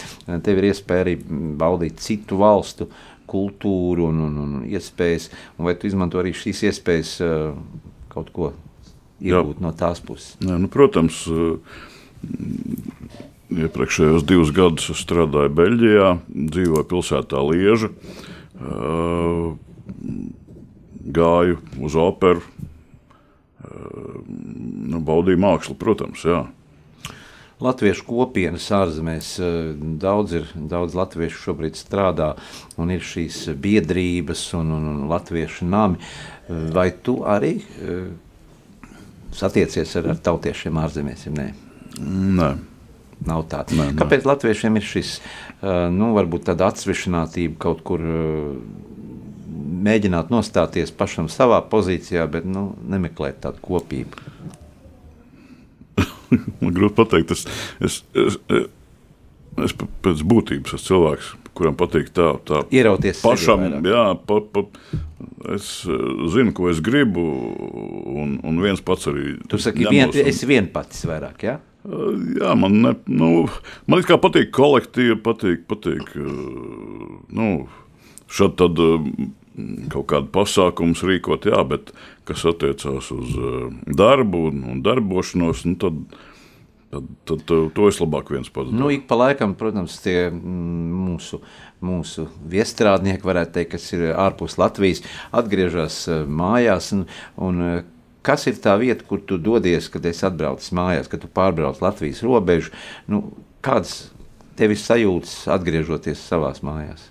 [0.44, 1.18] tev ir iespēja arī
[1.58, 2.88] baudīt citu valstu
[3.28, 5.30] kultūru un, un, un iespējas.
[5.58, 7.54] Un vai tu izmanto arī šīs iespējas uh,
[8.14, 8.54] kaut ko
[9.20, 9.62] iegūt Jā.
[9.62, 10.38] no tās puses?
[10.40, 11.28] Nē, nu, protams.
[11.28, 11.60] Uh,
[13.48, 17.90] Iepriekšējos divus gadus strādāju Beļģijā, dzīvoju pilsētā Lieža.
[21.18, 22.44] Gāju uz operu,
[24.28, 26.26] nu, baudīju mākslu, protams.
[26.28, 26.44] Jā.
[27.64, 29.30] Latviešu kopienas ārzemēs
[29.98, 32.36] daudz, ir, daudz latviešu šobrīd strādā,
[32.78, 35.98] un ir šīs biedrības un, un, un latviešu nami.
[36.76, 37.56] Vai tu arī
[39.34, 41.26] satiecies ar, ar tautiešiem ārzemēs?
[41.34, 41.48] Nē.
[42.02, 42.52] Nē.
[43.28, 43.74] Nav tāds.
[43.74, 43.98] Nē, nē.
[43.98, 45.16] Kāpēc latviešiem ir šis,
[45.94, 48.04] nu, varbūt tāda atsvešinātība kaut kur
[49.88, 54.26] mēģināt nostāties pašam savā pozīcijā, bet nu, nemeklēt tādu kopību.
[56.62, 57.46] Man grūti pateikt, es,
[57.82, 58.40] es, es,
[59.66, 63.66] es pēc būtības esmu cilvēks, kuram patīk tā, tā ierauties pašam.
[63.88, 64.66] Jā, pa, pa,
[65.56, 65.72] es
[66.34, 67.24] zinu, ko es gribu,
[68.14, 69.38] un, un viens pats arī.
[69.50, 70.30] Tu saki, vien, un...
[70.34, 71.58] es vien pats vairāk, jā?
[71.88, 73.48] Jā, man, ne, nu,
[73.88, 77.52] man patīk kolektīvi, patīk, patīk nu,
[78.28, 78.82] šādi tad
[79.92, 81.92] kaut kādu pasākumu rīkot, jā, bet
[82.28, 85.98] kas attiecās uz eh, darbu un, un darbošanos, nu tad,
[86.94, 88.74] tad, tad to es labāk viens pats.
[88.74, 91.42] Nu, ik pa laikam, protams, tie mm, mūsu,
[91.86, 95.04] mūsu viestrādnieki, varētu teikt, kas ir ārpus Latvijas,
[95.36, 96.94] atgriežas eh, mājās.
[96.98, 97.08] Un,
[97.50, 97.86] un, eh,
[98.26, 102.24] Kas ir tā vieta, kur tu dodies, kad esi atbraucis mājās, kad tu pārbrauc Latvijas
[102.26, 102.74] robežu?
[103.08, 103.22] Nu,
[103.66, 104.10] kādas
[104.58, 107.08] tev ir sajūtas atgriežoties savās mājās?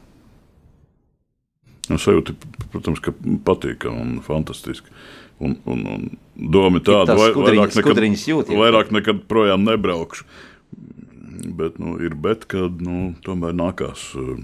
[1.86, 2.34] Nu, sajūta,
[2.72, 3.14] protams, ka
[3.46, 4.90] patīkami un fantastiski.
[5.38, 10.24] Un, un, un doma tāda, ka vairāk, nekad, jūt, vairāk nekad projām nebraukšu.
[11.56, 14.40] Bet nu, ir bet, kad nu, tomēr nākās uh,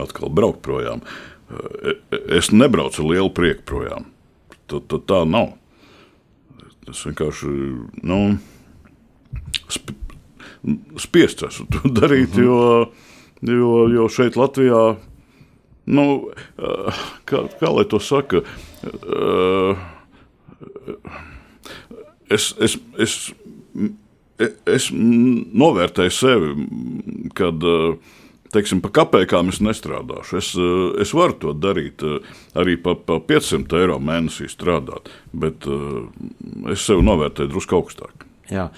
[0.00, 1.02] atkal braukt projām.
[1.50, 1.96] Uh,
[2.38, 4.06] es nebraucu ar lielu prieku projām.
[4.70, 5.56] Tā, tā, tā nav.
[6.90, 7.52] Es vienkārši
[8.06, 8.20] nu,
[9.70, 9.94] sp
[10.98, 12.44] spiests esmu to darīt, uh -huh.
[12.44, 14.96] jo, jo, jo šeit Latvijā,
[15.86, 16.30] nu,
[17.26, 18.42] kā, kā lai to saka,
[22.28, 23.32] es, es, es,
[24.66, 26.66] es novērtēju sevi,
[27.34, 27.62] kad
[28.56, 30.40] teiksim, pa kapekām es nestrādāšu.
[30.40, 30.52] Es,
[31.04, 32.04] es varu to darīt,
[32.58, 35.68] arī pa, pa 500 eiro mēnesī strādāt, bet
[36.72, 38.26] es sevi novērtēju drusku augstāk.
[38.50, 38.68] Jā.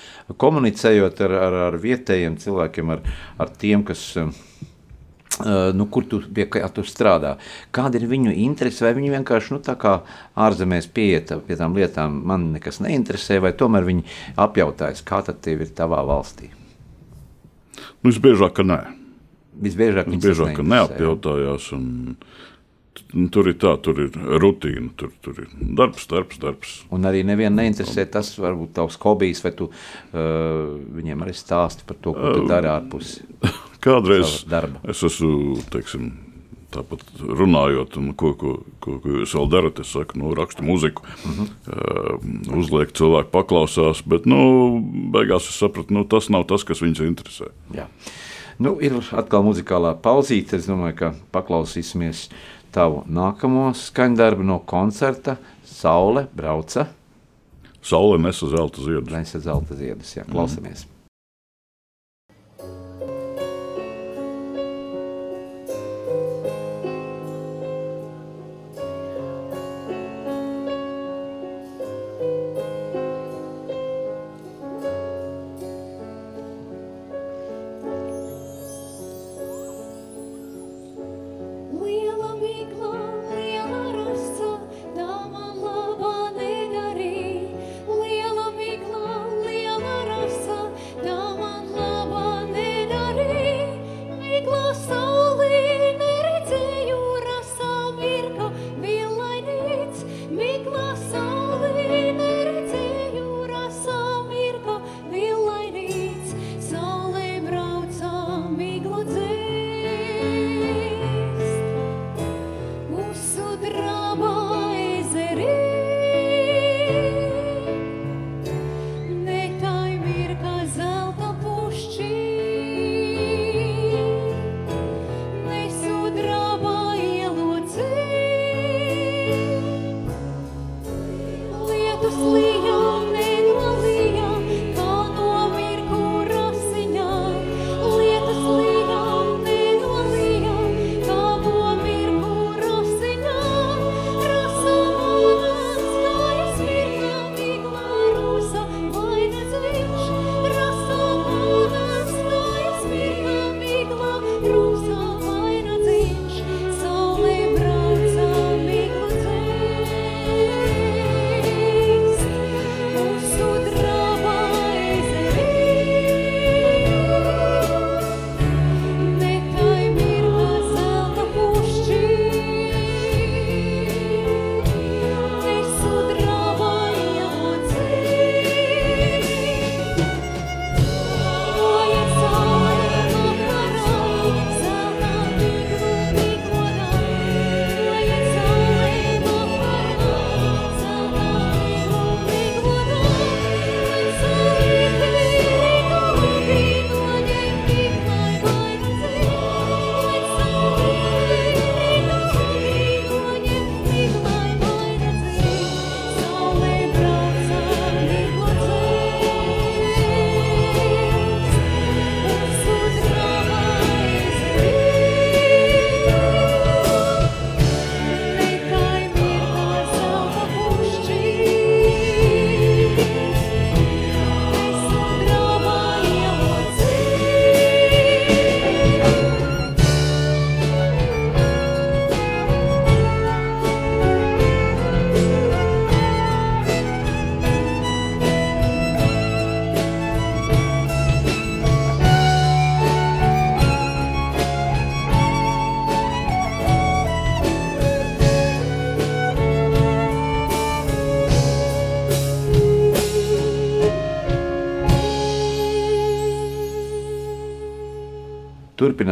[0.41, 3.03] Komunicējot ar, ar, ar vietējiem cilvēkiem, ar,
[3.41, 4.15] ar tiem, kas.
[5.39, 7.37] Nu, kur tu, pie tu strādā?
[7.71, 8.83] Kāda ir viņu interese?
[8.83, 9.93] Vai viņi vienkārši nu, tā kā
[10.35, 14.03] ārzemēs pieiet pie tām lietām, man nekas neinteresē, vai tomēr viņi
[14.35, 16.51] apjautājas, kā tad tev ir tavā valstī?
[18.03, 18.81] Nu, visbiežāk, ka nē.
[19.63, 21.73] Visbiežāk, visbiežāk ka neapjautājās.
[21.77, 22.17] Un,
[23.17, 26.73] Nu, tur ir tā, tur ir rutīna, tur, tur ir darbs, darbs, darbs.
[26.93, 31.97] Un arī nevienu neinteresē tas, varbūt tavs hobijs, vai tu uh, viņiem arī stāsti par
[32.03, 33.19] to, ko tu dari ārpus.
[33.85, 34.43] Kādreiz
[34.91, 36.11] es esmu, teiksim,
[36.75, 41.07] tāpat runājot, un ko, ko, ko, ko jūs vēl darat, es saku, nu, rakstu muziku,
[41.07, 41.49] uh -huh.
[41.73, 44.83] uh, uzliek cilvēku paklausās, bet, nu,
[45.15, 47.53] beigās es sapratu, nu, tas nav tas, kas viņus interesē.
[47.73, 47.89] Jā.
[48.59, 52.27] Nu, ir atkal muzikālā pauzīte, es domāju, ka paklausīsimies
[52.75, 55.37] tavu nākamo skaņdarbu no koncerta
[55.69, 56.89] Saule brauca.
[57.87, 59.15] Saule nesa zelta ziedus.
[59.15, 60.85] Nesa zelta ziedus, jā, klausamies.
[60.85, 60.98] Mm.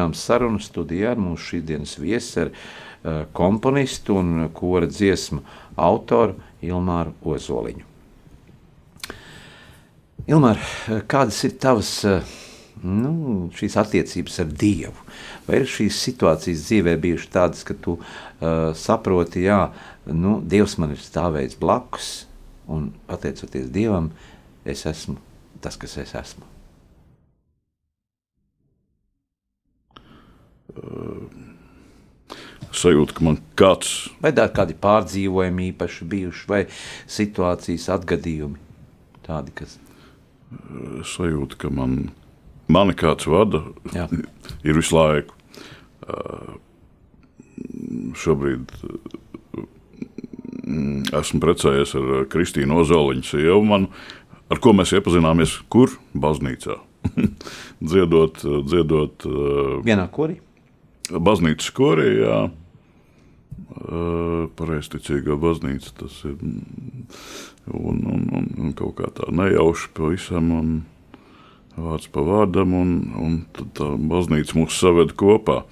[0.07, 5.43] Turpinām sarunu studijā ar mūsu šīsdienas viesi, ar uh, komponistu un kora dziesmu
[5.77, 7.85] autoru Ilmāru Ozoliņu.
[10.27, 10.59] Ilmār,
[11.07, 11.91] kādas ir tavas
[12.83, 14.95] nu, šīs attiecības ar Dievu?
[15.47, 19.73] Vai ir šīs situācijas dzīvē bijušas tādas, ka tu uh, saproti, jā,
[20.07, 22.27] nu, Dievs man ir stāvējis blakus,
[22.67, 24.11] un pateicoties Dievam,
[24.67, 25.19] es esmu
[25.63, 26.56] tas, kas es esmu?
[32.77, 33.95] Sajūta, ka man kāds.
[34.23, 36.63] Vai kādi pārdzīvojumi īpaši bijuši, vai
[37.11, 38.61] situācijas atgadījumi
[39.27, 39.79] tādi, kas.
[41.17, 41.99] Sajūta, ka man,
[42.73, 43.65] mani kāds vada,
[43.95, 44.07] Jā.
[44.67, 45.35] ir visu laiku.
[48.17, 48.71] Šobrīd
[49.57, 53.91] mm, esmu precējies ar Kristīnu Ozoliņu sievu, manu,
[54.53, 55.97] ar ko mēs iepazināmies kur?
[56.15, 56.79] Baznīcā.
[57.91, 59.27] dziedot, dziedot.
[59.87, 60.41] Vienā korī?
[61.11, 62.39] Baznīcas korī, jā.
[64.57, 66.37] Pareizticīgā baznīca tas ir.
[67.67, 70.75] Un, un, un, un kaut kā tā nejauši pavisam, un
[71.77, 75.63] vārds pa vārdam, un, un tad tā baznīca mūs saved kopā.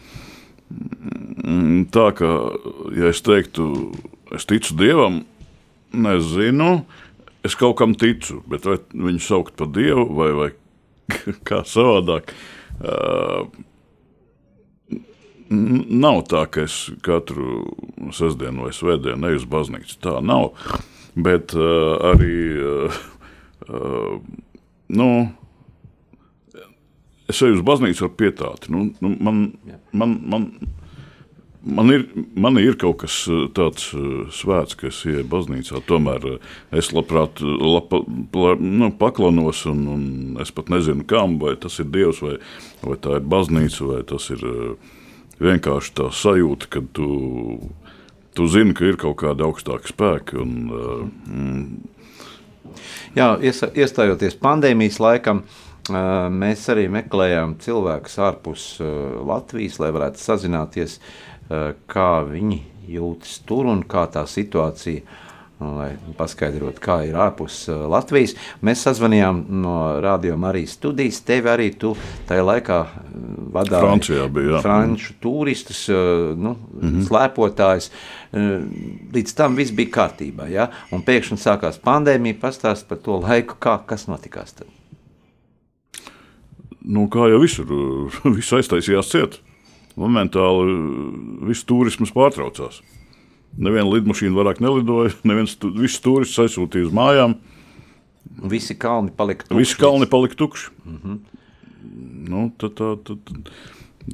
[1.95, 2.33] Tā kā,
[2.99, 3.69] ja es teiktu,
[4.35, 5.23] es ticu Dievam,
[5.95, 6.71] nezinu,
[7.47, 10.51] es kaut kam ticu, bet vai viņu saukt par Dievu vai, vai
[11.49, 12.35] kā savādāk.
[12.75, 13.47] Uh,
[15.55, 17.65] Nav tā, ka es katru
[18.15, 19.99] sestdienu vai svētdienu eju uz baznīcu.
[20.05, 20.53] Tā nav.
[21.15, 23.03] Bet uh, arī uh,
[23.69, 24.15] uh,
[24.89, 25.09] nu,
[27.31, 28.73] es eju uz baznīcu ar pietāti.
[28.75, 29.45] Nu, nu, man,
[29.93, 30.49] man, man,
[31.63, 33.21] man, ir, man ir kaut kas
[33.57, 33.93] tāds
[34.35, 35.85] svēts, ka es ieju baznīcā.
[35.87, 36.27] Tomēr
[36.75, 38.03] es labprāt lapa,
[38.35, 42.37] la, nu, paklanos, un, un es pat nezinu, kam, vai tas ir Dievs, vai,
[42.83, 44.45] vai tā ir baznīca, vai tas ir.
[44.45, 45.01] Uh,
[45.43, 47.09] vienkārši tā sajūta, ka tu,
[48.37, 50.41] tu zini, ka ir kaut kāda augstāka spēka.
[50.43, 50.53] Un,
[51.27, 51.65] mm.
[53.15, 58.89] Jā, iestājoties pandēmijas laikam, uh, mēs arī meklējām cilvēkus ārpus uh,
[59.27, 61.01] Latvijas, lai varētu sazināties,
[61.45, 62.57] kā viņi
[62.89, 65.24] jūtas tur un kā tā situācija ir
[65.63, 68.35] lai paskaidrotu, kā ir ārpus uh, Latvijas.
[68.65, 71.21] Mēs sazvanījām no Radio Marijas studijas.
[71.27, 71.93] Tevi arī tu
[72.29, 72.95] tajā laikā uh,
[73.55, 74.63] vadīji Francijā, bija jā.
[74.65, 77.09] franču turistus, uh, nu, mm -hmm.
[77.09, 77.91] slēpotājus.
[79.15, 80.49] Līdz tam viss bija kārtībā.
[80.51, 80.71] Ja?
[80.91, 82.41] Un pēkšņi sākās pandēmija.
[82.41, 84.67] Pastāst par to laiku, kā, kas notikās tad.
[86.83, 87.67] Nu, kā jau visur,
[88.37, 89.41] viss aiztaisījās ciet.
[89.97, 90.75] Momentāli
[91.47, 92.83] viss turisms pārtraucās.
[93.55, 97.37] Neviena lidmašīna vairāk nelidoja, neviens tu, visus turistus aizsūtīja uz mājām.
[98.51, 99.61] Visi kalni palika tukši.
[99.61, 100.71] Visi kalni palika tukši.
[100.85, 101.19] Mm -hmm.
[102.31, 103.51] nu, tad, tad, tad,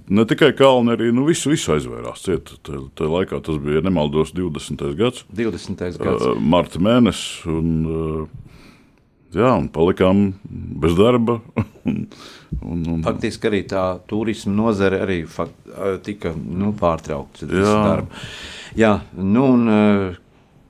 [0.09, 2.27] ne tikai kalni, arī nu, visu, visu aizvērās.
[2.27, 4.95] Tajā laikā tas bija, ja nemaldos, 20.
[4.97, 5.25] gads.
[5.33, 5.99] 20.
[5.99, 6.27] gads.
[6.27, 7.47] Uh, marta mēnesis.
[7.47, 8.29] Un, uh,
[9.33, 10.35] jā, un palikām
[10.81, 11.41] bez darba.
[12.59, 13.01] un, un.
[13.07, 15.57] Faktiski arī tā turisma nozare arī fakt,
[16.07, 17.49] tika nu, pārtraukta.
[18.79, 19.67] Jā, nu un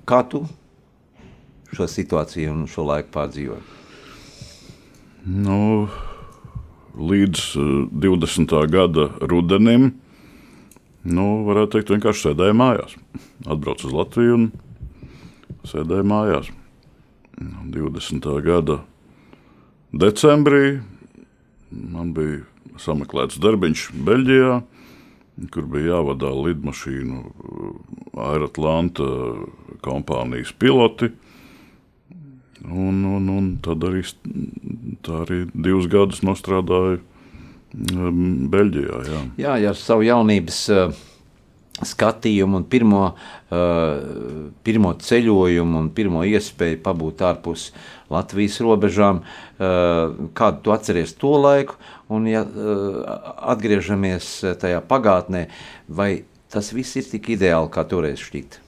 [0.09, 0.45] kā tu
[1.75, 3.77] šo situāciju un šo laiku pārdzīvoji?
[5.31, 5.89] Nu,
[6.97, 7.43] līdz
[7.93, 8.55] 20.
[8.57, 9.91] Eh, gada rudenim,
[11.05, 12.97] nu, varētu teikt, vienkārši sēdēju mājās.
[13.47, 14.49] Atbraucu uz Latviju un
[15.69, 16.51] sēdēju mājās.
[17.41, 18.27] 20.
[18.45, 18.81] gada
[19.97, 20.81] decembrī
[21.71, 22.43] man bija
[22.81, 24.61] sameklēts darbiņš Beļģijā
[25.49, 27.21] kur bija jāvadā lidmašīnu
[28.21, 29.07] Aerotlanta
[29.85, 31.11] kompānijas piloti.
[32.61, 34.03] Un, un, un tad arī,
[35.23, 38.99] arī divus gadus strādāju um, Beļģijā.
[39.09, 40.99] Jā, jā, jā ar savu jaunības uh,
[41.89, 43.07] skatījumu un pirmo,
[43.49, 47.71] uh, pirmo ceļojumu un pirmo iespēju pabūt ārpus
[48.11, 49.23] Latvijas robežām.
[49.57, 51.79] Uh, kādu tu atceries to laiku?
[52.11, 53.05] Un, ja uh,
[53.55, 55.47] atgriežamies tajā pagātnē,
[55.87, 58.67] vai tas viss ir tik ideāli, kā toreiz šķita?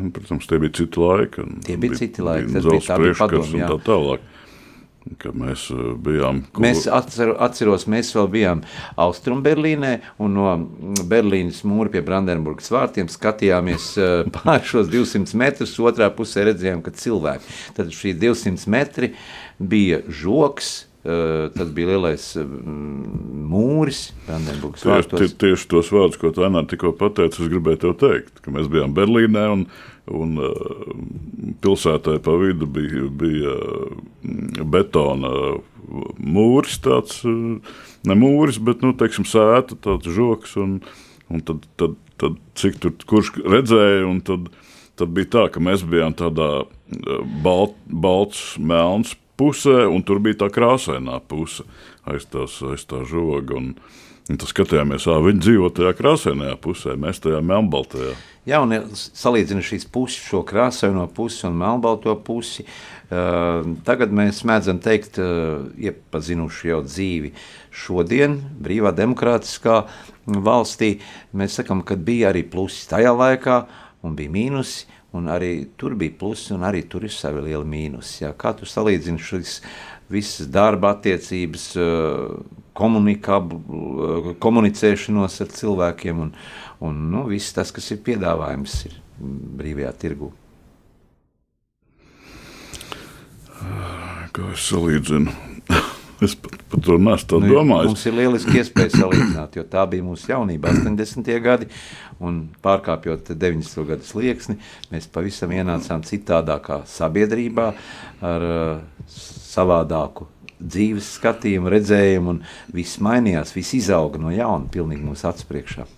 [0.00, 1.44] Un, protams, tie bija citi laiki.
[1.68, 4.24] Tie bija citi laiki, tas bija bija padomu, tā tālāk.
[5.34, 6.42] Mēs uh, bijām.
[6.52, 6.64] Kur...
[6.64, 8.62] Mēs atceru, atceros, mēs vēl bijām
[9.00, 9.92] Austrumberlīnē,
[10.24, 10.54] un no
[11.10, 13.90] Berlīnas mūra pie Brandenburgas vārtiem skatījāmies
[14.38, 15.76] pār šos 200 metrus.
[15.84, 17.60] Otrā pusē redzējām, ka cilvēki.
[17.76, 19.12] Tad šī 200 metri
[19.60, 20.74] bija žoks,
[21.04, 22.44] Eh, tas bija lielais eh,
[23.44, 25.20] mūris, Brandenburgas vārtos.
[25.20, 28.94] Tieši, tieši tos vārdus, ko Tainā tikko pateica, es gribēju tev teikt, ka mēs bijām
[28.96, 29.66] Berlīnē un,
[30.08, 30.32] un
[31.60, 33.52] pilsētai pa vidu bija, bija
[34.74, 35.30] betona
[36.18, 40.78] mūris, tāds, ne mūris, bet, nu, teiksim, sēta, tāds žoks, un,
[41.30, 44.48] un tad, tad, tad cik tur kurš redzēja, un tad
[44.98, 46.66] tad bija tā, ka mēs bijām tādā
[47.44, 51.66] balt, balts, melns pusē, un tur bija tā krāsainā puse
[52.06, 53.58] aiz, tās, aiz tā žoga.
[53.58, 53.72] Un,
[54.30, 58.14] un tad skatījāmies, kā viņi dzīvo tajā krāsainajā pusē, mēs tajā melnbaltajā.
[58.44, 64.82] Jā, un salīdzinot šīs puses, šo krāsaino pusi un melnbalto pusi, uh, tagad mēs mēdzam
[64.84, 67.32] teikt, uh, iepazinuši jau dzīvi
[67.72, 69.78] šodien, brīvā demokrātiskā
[70.26, 70.98] valstī.
[71.32, 73.62] Mēs sakām, ka bija arī plusi tajā laikā
[74.04, 74.90] un bija mīnusi.
[75.14, 78.24] Un arī tur bija plusi, un arī tur ir savi lieli mīnusi.
[78.24, 78.32] Jā.
[78.34, 79.60] Kā tu salīdzini šīs
[80.10, 81.68] visas darba attiecības,
[84.42, 86.32] komunicēšanos ar cilvēkiem un,
[86.84, 88.98] un nu, viss tas, kas ir piedāvājums ir
[89.58, 90.32] brīvajā tirgu?
[94.34, 95.34] Kā es salīdzinu?
[96.22, 97.90] Es pat par to nesu nu, domājis.
[97.90, 101.26] Mums ir lieliski iespēja salīdzināt, jo tā bija mūsu jaunība, 80.
[101.42, 101.66] gadi.
[102.24, 103.82] Un pārkāpjot 90.
[103.88, 104.56] gadu slieksni,
[104.94, 107.66] mēs pavisam ienācām citādākā sabiedrībā
[108.30, 110.30] ar uh, savādāku
[110.62, 115.90] dzīves skatījumu, redzējumu, un viss mainījās, viss izauga no jauna, pilnīgi mūsu acu priekšā.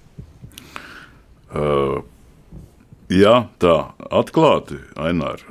[1.47, 2.01] Uh,
[3.12, 3.76] jā, tā
[4.11, 5.44] atklāti, Ainār,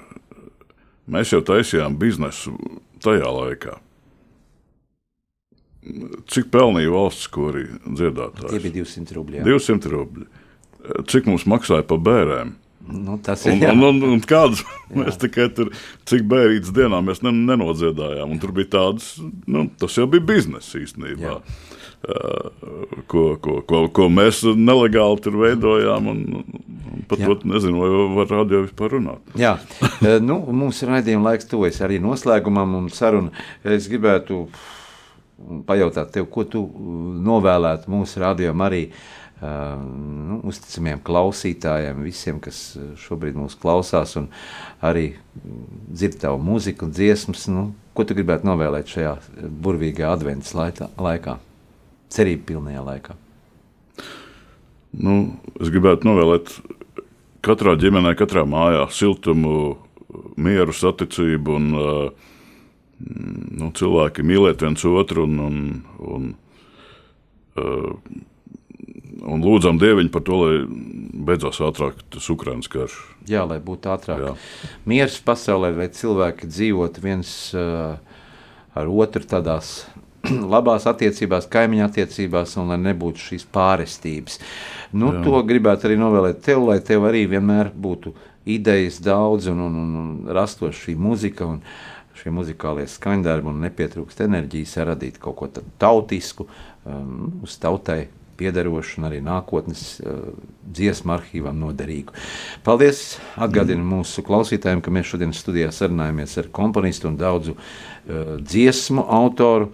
[1.08, 2.56] mēs jau taisījām biznesu
[3.04, 3.78] tajā laikā.
[6.32, 8.50] Cik pelnīja valsts korī dziedātājs?
[8.50, 9.40] Tie bija 200 rubļi.
[9.40, 9.48] Jā.
[9.48, 10.30] 200 rubļi.
[11.12, 12.56] Cik mums maksāja par bērniem?
[12.86, 13.56] Nu, tas ir.
[13.58, 14.62] Un, un, un, un kādas
[15.00, 15.72] mēs tikai tur,
[16.10, 18.34] cik bērnības dienā mēs nenodziedājām.
[18.36, 19.16] Un tur bija tādas,
[19.50, 21.38] nu, tas jau bija biznesa īstenībā.
[21.38, 21.85] Jā.
[22.06, 26.10] Uh, ko, ko, ko, ko mēs nelegāli tur veidojām.
[26.12, 26.22] Un,
[26.94, 29.36] un pat to nezinu, vai var radio vispār runāt.
[29.40, 29.56] Jā,
[30.30, 33.34] nu, mums ir raidījuma laiks, tuvojas arī noslēgumam un sarunu.
[33.66, 34.46] Es gribētu
[35.68, 36.64] pajautāt tev, ko tu
[37.26, 38.84] novēlētu mūsu rādījumam arī
[39.46, 44.30] nu, uzticamiem klausītājiem, visiem, kas šobrīd mūs klausās un
[44.86, 47.50] arī dzird tavu mūziku un dziesmas.
[47.52, 49.18] Nu, ko tu gribētu novēlēt šajā
[49.66, 51.38] burvīgajā adventas laikā,
[52.14, 53.16] cerību pilnajā laikā?
[54.96, 55.16] Nu,
[55.60, 56.54] es gribētu novēlēt
[57.46, 59.76] katrā ģimenē, katrā mājā siltumu,
[60.40, 62.30] mieru, saticību un uh,
[63.60, 65.60] nu, cilvēki mīlēt viens otru un, un,
[66.00, 66.32] un
[67.60, 68.24] uh,
[69.26, 70.56] un lūdzam Dieviņu par to, lai
[71.28, 72.98] beidzās ātrāk tas Ukraiņas karš.
[73.30, 74.22] Jā, lai būtu ātrāk.
[74.22, 74.34] Jā.
[74.90, 77.98] Miers pasaulē, lai cilvēki dzīvotu viens uh,
[78.76, 79.78] ar otru tādās
[80.56, 84.40] labās attiecībās, kaimiņa attiecībās, un lai nebūtu šīs pārestības.
[84.96, 85.26] Nu, Jā.
[85.26, 88.14] to gribētu arī novēlēt tev, lai tev arī vienmēr būtu
[88.46, 91.50] idejas daudz un, un, un, un rastos šī muzika.
[91.56, 91.62] Un,
[92.16, 95.50] Šie muzikālie skaņdarbi un nepietrūkst enerģijas, radīt kaut ko
[95.82, 96.46] tautisku,
[96.88, 98.06] um, uz tautai
[98.40, 100.30] piederošu un arī nākotnes uh,
[100.64, 102.16] dziesmu arhīvam noderīgu.
[102.64, 103.18] Paldies!
[103.36, 103.98] Atgādinu mm.
[103.98, 109.74] mūsu klausītājiem, ka mēs šodien studijā sarunājamies ar komponistu un daudzu uh, dziesmu autoru